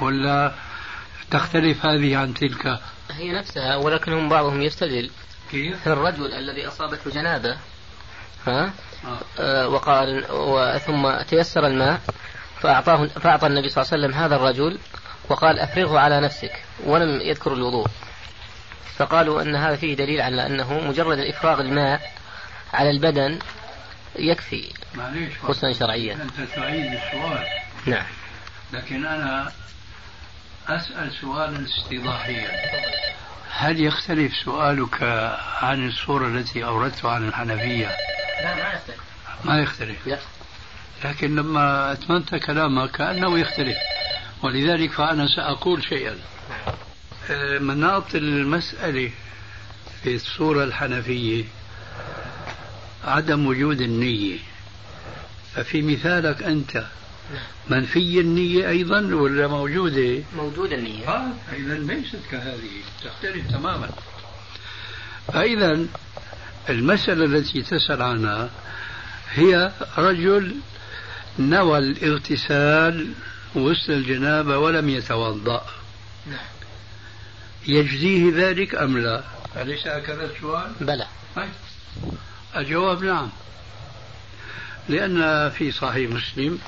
[0.00, 0.52] ولا
[1.30, 2.78] تختلف هذه عن تلك؟
[3.10, 5.10] هي نفسها ولكنهم بعضهم يستدل
[5.50, 7.56] كيف؟ في الرجل الذي أصابته جنابة.
[8.46, 8.72] ها؟
[9.04, 9.18] آه.
[9.38, 12.00] آه وقال وثم تيسر الماء
[12.60, 14.78] فأعطاه فأعطى النبي صلى الله عليه وسلم هذا الرجل
[15.32, 16.52] وقال أفرغه على نفسك
[16.84, 17.86] ولم يذكر الوضوء.
[18.96, 22.00] فقالوا أن هذا فيه دليل على أنه مجرد إفراغ الماء
[22.72, 23.38] على البدن
[24.16, 26.14] يكفي معليش غسلا شرعيا.
[26.14, 27.46] أنت تعيد السؤال
[27.86, 28.06] نعم.
[28.72, 29.52] لكن أنا
[30.68, 32.48] أسأل سؤالا استيضاحيا
[33.50, 35.02] هل يختلف سؤالك
[35.62, 37.96] عن الصورة التي أوردتها عن الحنفية؟
[38.42, 39.00] لا ما يختلف.
[39.44, 40.06] ما يختلف.
[40.06, 40.18] لا.
[41.04, 43.76] لكن لما أتممت كلامك كأنه يختلف.
[44.42, 46.16] ولذلك فأنا سأقول شيئا.
[47.30, 49.10] آه، مناط المسألة
[50.02, 51.44] في الصورة الحنفية
[53.04, 54.38] عدم وجود النية.
[55.54, 56.84] ففي مثالك أنت.
[57.70, 61.08] منفي النية أيضا ولا موجودة؟ موجود النية.
[61.08, 63.90] آه إذا ليست كهذه تختلف تماما.
[65.32, 65.86] فإذا
[66.70, 68.50] المسألة التي تسأل عنها
[69.34, 70.54] هي رجل
[71.38, 73.12] نوى الإغتسال
[73.54, 75.66] وسط الجنابة ولم يتوضأ.
[77.66, 79.22] يجزيه ذلك أم لا؟
[79.56, 81.06] أليس هكذا السؤال؟ بلى.
[81.36, 81.50] طيب.
[82.56, 83.30] الجواب نعم.
[84.88, 86.58] لأن في صحيح مسلم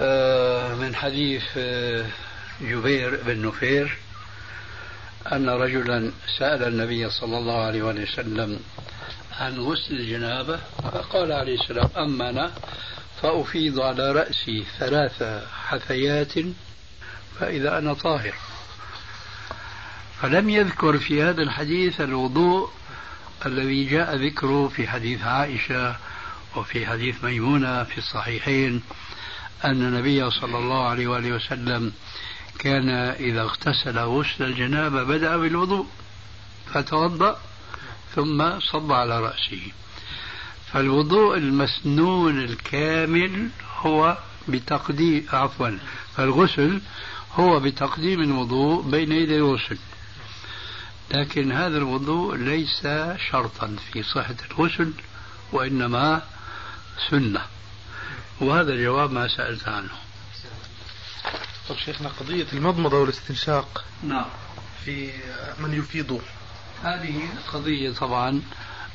[0.00, 2.06] آه، من حديث آه،
[2.60, 3.98] جبير بن نفير
[5.32, 8.60] أن رجلا سأل النبي صلى الله عليه وسلم
[9.38, 12.52] عن غسل الجنابة فقال عليه السلام أما أنا
[13.22, 15.22] فأفيض على رأسي ثلاث
[15.66, 16.32] حثيات
[17.40, 18.34] فإذا أنا طاهر.
[20.22, 22.70] فلم يذكر في هذا الحديث الوضوء
[23.46, 25.96] الذي جاء ذكره في حديث عائشة
[26.56, 28.82] وفي حديث ميمونة في الصحيحين
[29.64, 31.92] أن النبي صلى الله عليه وآله وسلم
[32.58, 32.88] كان
[33.20, 35.86] إذا اغتسل غسل الجنابة بدأ بالوضوء
[36.74, 37.40] فتوضأ
[38.14, 39.72] ثم صب على رأسه.
[40.72, 43.48] فالوضوء المسنون الكامل
[43.78, 44.18] هو
[44.48, 45.78] بتقديم عفوا
[46.16, 46.80] فالغسل
[47.34, 49.78] هو بتقديم الوضوء بين يدي الغسل.
[51.10, 52.86] لكن هذا الوضوء ليس
[53.30, 54.92] شرطا في صحة الغسل
[55.52, 56.22] وإنما
[57.10, 57.42] سنة.
[58.40, 59.90] وهذا الجواب ما سألت عنه.
[61.68, 64.26] طب شيخنا قضية المضمضة والاستنشاق نعم.
[64.84, 65.10] في
[65.58, 66.22] من يفيض
[66.82, 68.42] هذه قضية طبعا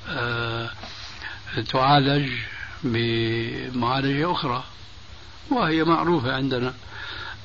[0.09, 0.69] آه
[1.71, 2.29] تعالج
[2.83, 4.63] بمعالجة أخرى
[5.51, 6.73] وهي معروفة عندنا.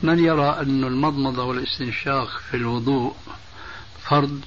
[0.03, 3.16] من يرى أن المضمضة والاستنشاق في الوضوء
[4.03, 4.40] فرض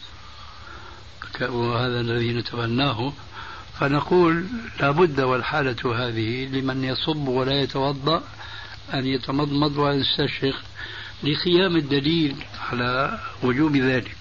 [1.41, 3.13] وهذا الذي نتبناه
[3.79, 4.45] فنقول
[4.79, 8.23] لابد والحالة هذه لمن يصب ولا يتوضأ
[8.93, 10.55] أن يتمضمض ويستشرق
[11.23, 12.35] لقيام الدليل
[12.71, 14.15] على وجوب ذلك.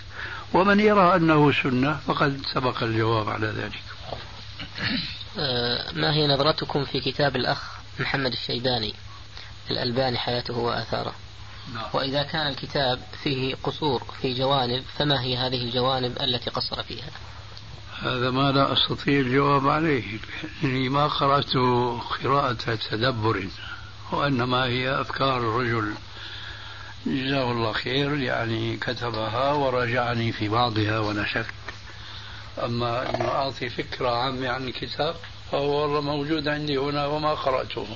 [0.55, 3.83] ومن يرى أنه سنة فقد سبق الجواب على ذلك.
[5.93, 7.63] ما هي نظرتكم في كتاب الأخ
[8.01, 8.95] محمد الشيباني؟
[9.71, 11.15] الألباني حياته وآثاره.
[11.75, 11.85] نعم.
[11.93, 17.11] وإذا كان الكتاب فيه قصور في جوانب فما هي هذه الجوانب التي قصر فيها؟
[18.03, 20.19] هذا ما لا أستطيع الجواب عليه
[20.63, 21.57] لأني ما قرأت
[22.23, 23.49] قراءة تدبر
[24.13, 25.95] وإنما هي أفكار الرجل.
[27.07, 31.62] جزاه الله خير يعني كتبها وراجعني في بعضها ولا شك.
[32.59, 35.15] أما أن أعطي فكرة عامة عن الكتاب
[35.53, 37.87] فهو والله موجود عندي هنا وما قرأته.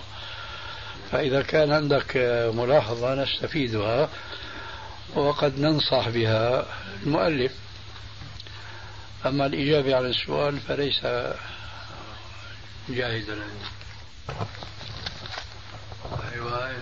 [1.13, 2.17] فإذا كان عندك
[2.55, 4.09] ملاحظة نستفيدها
[5.15, 6.67] وقد ننصح بها
[7.03, 7.53] المؤلف.
[9.27, 11.01] أما الإجابة على السؤال فليس
[12.89, 13.39] جاهزا.
[13.39, 13.47] عندي
[16.35, 16.73] أيوة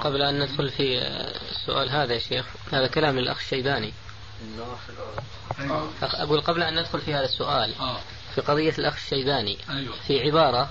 [0.00, 0.98] قبل أن ندخل في
[1.50, 3.92] السؤال هذا يا شيخ هذا كلام الأخ الشيباني.
[6.02, 7.98] أقول قبل أن ندخل في هذا السؤال آه.
[8.34, 9.94] في قضية الأخ الشيباني أيوة.
[10.06, 10.70] في عبارة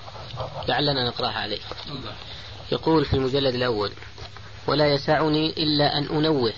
[0.68, 1.58] لعلنا نقرأها عليه
[2.72, 3.92] يقول في المجلد الأول
[4.66, 6.52] ولا يسعني إلا أن أنوه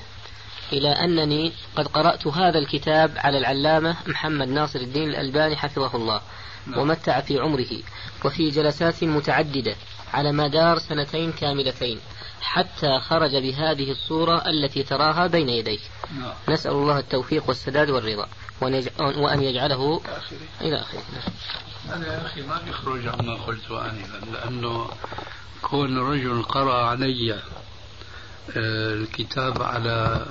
[0.73, 6.21] إلى أنني قد قرأت هذا الكتاب على العلامة محمد ناصر الدين الألباني حفظه الله
[6.67, 6.79] نعم.
[6.79, 7.83] ومتع في عمره
[8.25, 9.77] وفي جلسات متعددة
[10.15, 12.01] على مدار سنتين كاملتين
[12.41, 15.81] حتى خرج بهذه الصورة التي تراها بين يديك
[16.19, 16.33] نعم.
[16.49, 18.29] نسأل الله التوفيق والسداد والرضا.
[18.99, 20.01] وأن يجعله
[20.61, 21.03] إلى آخره.
[21.93, 24.91] أنا يا أخي ما يخرج عما قلت آنفا لأنه
[25.63, 27.33] كون رجل قرأ علي
[28.57, 30.27] آه، الكتاب على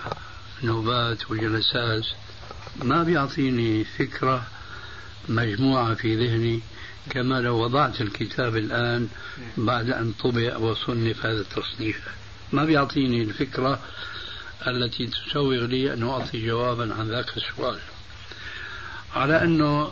[0.63, 2.05] نوبات وجلسات
[2.83, 4.47] ما بيعطيني فكرة
[5.29, 6.61] مجموعة في ذهني
[7.09, 9.07] كما لو وضعت الكتاب الآن
[9.57, 12.07] بعد أن طبع وصنف هذا التصنيف.
[12.51, 13.79] ما بيعطيني الفكرة
[14.67, 17.79] التي تسوغ لي أن أعطي جوابا عن ذاك السؤال؟
[19.15, 19.91] على أنه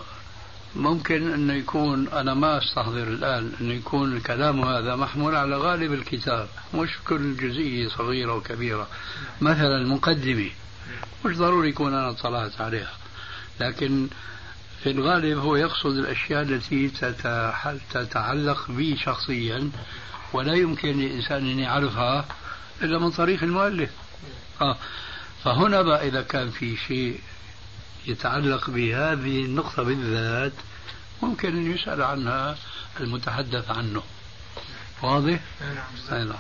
[0.75, 6.47] ممكن أنه يكون أنا ما أستحضر الآن أنه يكون الكلام هذا محمول على غالب الكتاب
[6.73, 8.87] مش كل جزئية صغيرة وكبيرة.
[9.41, 10.49] مثلا المقدمة
[11.25, 12.93] مش ضروري يكون أنا اطلعت عليها
[13.59, 14.07] لكن
[14.85, 16.89] في الغالب هو يقصد الأشياء التي
[17.93, 19.71] تتعلق بي شخصيا
[20.33, 22.25] ولا يمكن للإنسان أن يعرفها
[22.81, 23.89] إلا من طريق المؤلف.
[24.61, 24.77] آه
[25.43, 27.19] فهنا بقى إذا كان في شيء
[28.07, 30.53] يتعلق بهذه النقطة بالذات
[31.21, 32.57] ممكن أن يسأل عنها
[32.99, 34.03] المتحدث عنه.
[35.03, 36.35] واضح؟ نعم.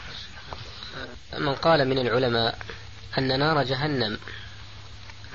[1.39, 2.59] من قال من العلماء
[3.17, 4.17] أن نار جهنم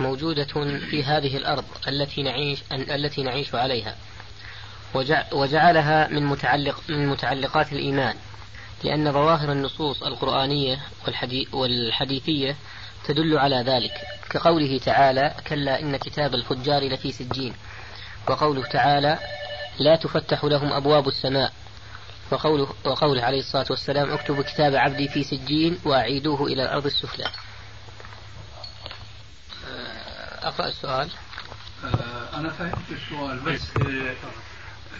[0.00, 0.44] موجودة
[0.90, 3.96] في هذه الأرض التي نعيش التي نعيش عليها.
[5.32, 8.16] وجعلها من متعلق من متعلقات الإيمان
[8.84, 10.80] لأن ظواهر النصوص القرآنية
[11.52, 12.56] والحديثية
[13.04, 13.92] تدل على ذلك.
[14.30, 17.54] كقوله تعالى كلا إن كتاب الفجار لفي سجين
[18.28, 19.18] وقوله تعالى
[19.78, 21.52] لا تفتح لهم أبواب السماء
[22.30, 27.24] وقوله, وقوله عليه الصلاة والسلام اكتبوا كتاب عبدي في سجين وأعيدوه إلى الأرض السفلى
[30.42, 31.10] أقرأ السؤال.
[31.84, 33.62] آه، أنا فهمت السؤال بس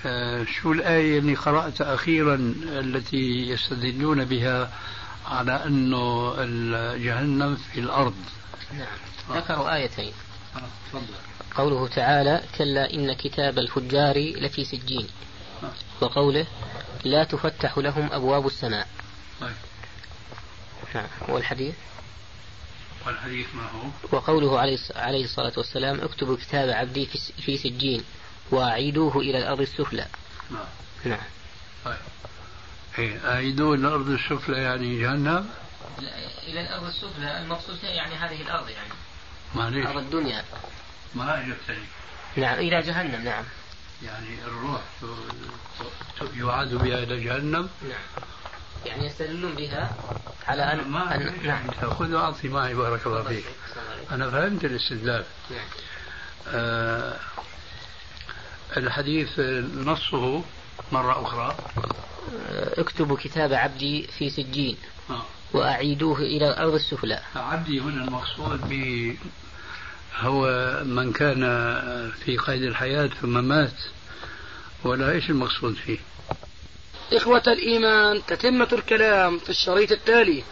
[0.07, 2.34] آه، شو الآية اللي قرأت أخيرا
[2.64, 4.72] التي يستدلون بها
[5.26, 6.34] على أنه
[6.97, 8.14] جهنم في الأرض؟
[8.72, 9.36] نعم.
[9.38, 10.12] ذكروا آيتين.
[10.93, 11.14] تفضل.
[11.57, 15.07] قوله تعالى كلا إن كتاب الفجار لفي سجين.
[16.01, 16.47] وقوله
[17.05, 18.88] لا تفتح لهم أبواب السماء.
[19.41, 19.53] طيب.
[20.95, 21.07] نعم.
[21.28, 21.74] والحديث؟
[23.07, 24.61] والحديث ما هو؟ وقوله
[24.96, 27.07] عليه الصلاة والسلام اكتبوا كتاب عبدي
[27.44, 28.05] في سجين
[28.51, 30.07] وأعيدوه إلى الأرض السفلى.
[30.51, 30.64] نعم.
[31.05, 31.26] نعم.
[31.84, 31.96] طيب.
[32.98, 35.51] إيه أعيدوه إلى الأرض السفلى يعني جهنم؟
[36.48, 38.92] إلى الأرض السفلى المقصود يعني هذه الأرض يعني.
[39.55, 40.44] معليش أرض الدنيا.
[41.14, 41.86] ما أجبتني
[42.36, 43.44] نعم إلى جهنم نعم.
[44.03, 44.80] يعني الروح
[46.36, 48.24] يعاد بها إلى جهنم؟ نعم.
[48.87, 49.97] يعني يستدلون بها
[50.49, 51.33] على أن, ما أن...
[51.45, 51.70] نعم.
[51.70, 53.45] خذ وأعطي معي بارك الله فيك.
[54.11, 55.24] أنا فهمت الاستدلال.
[55.51, 55.66] نعم.
[56.49, 57.16] آه
[58.76, 59.41] الحديث
[59.76, 60.45] نصه
[60.93, 61.57] مرة أخرى.
[62.49, 64.76] آه، اكتبوا كتاب عبدي في سجين
[65.11, 65.22] آه.
[65.53, 67.20] وأعيدوه إلى الأرض السفلى.
[67.37, 69.16] عبدي هنا المقصود به
[70.16, 70.45] هو
[70.85, 71.41] من كان
[72.24, 73.83] في قيد الحياة ثم مات
[74.85, 75.99] ولا إيش المقصود فيه؟
[77.12, 80.44] إخوة الإيمان تتمة الكلام في الشريط التالي.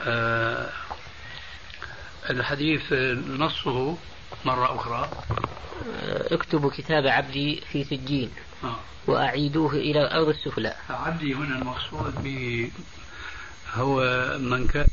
[0.00, 0.68] آه
[2.30, 2.92] الحديث
[3.28, 3.96] نصه
[4.44, 5.10] مرة أخرى.
[6.02, 8.30] آه، اكتبوا كتاب عبدي في سجين
[8.64, 8.76] آه.
[9.06, 10.74] وأعيدوه إلى الأرض السفلى.
[10.90, 12.70] عبدي هنا المقصود به
[13.74, 14.00] هو
[14.38, 14.86] من كان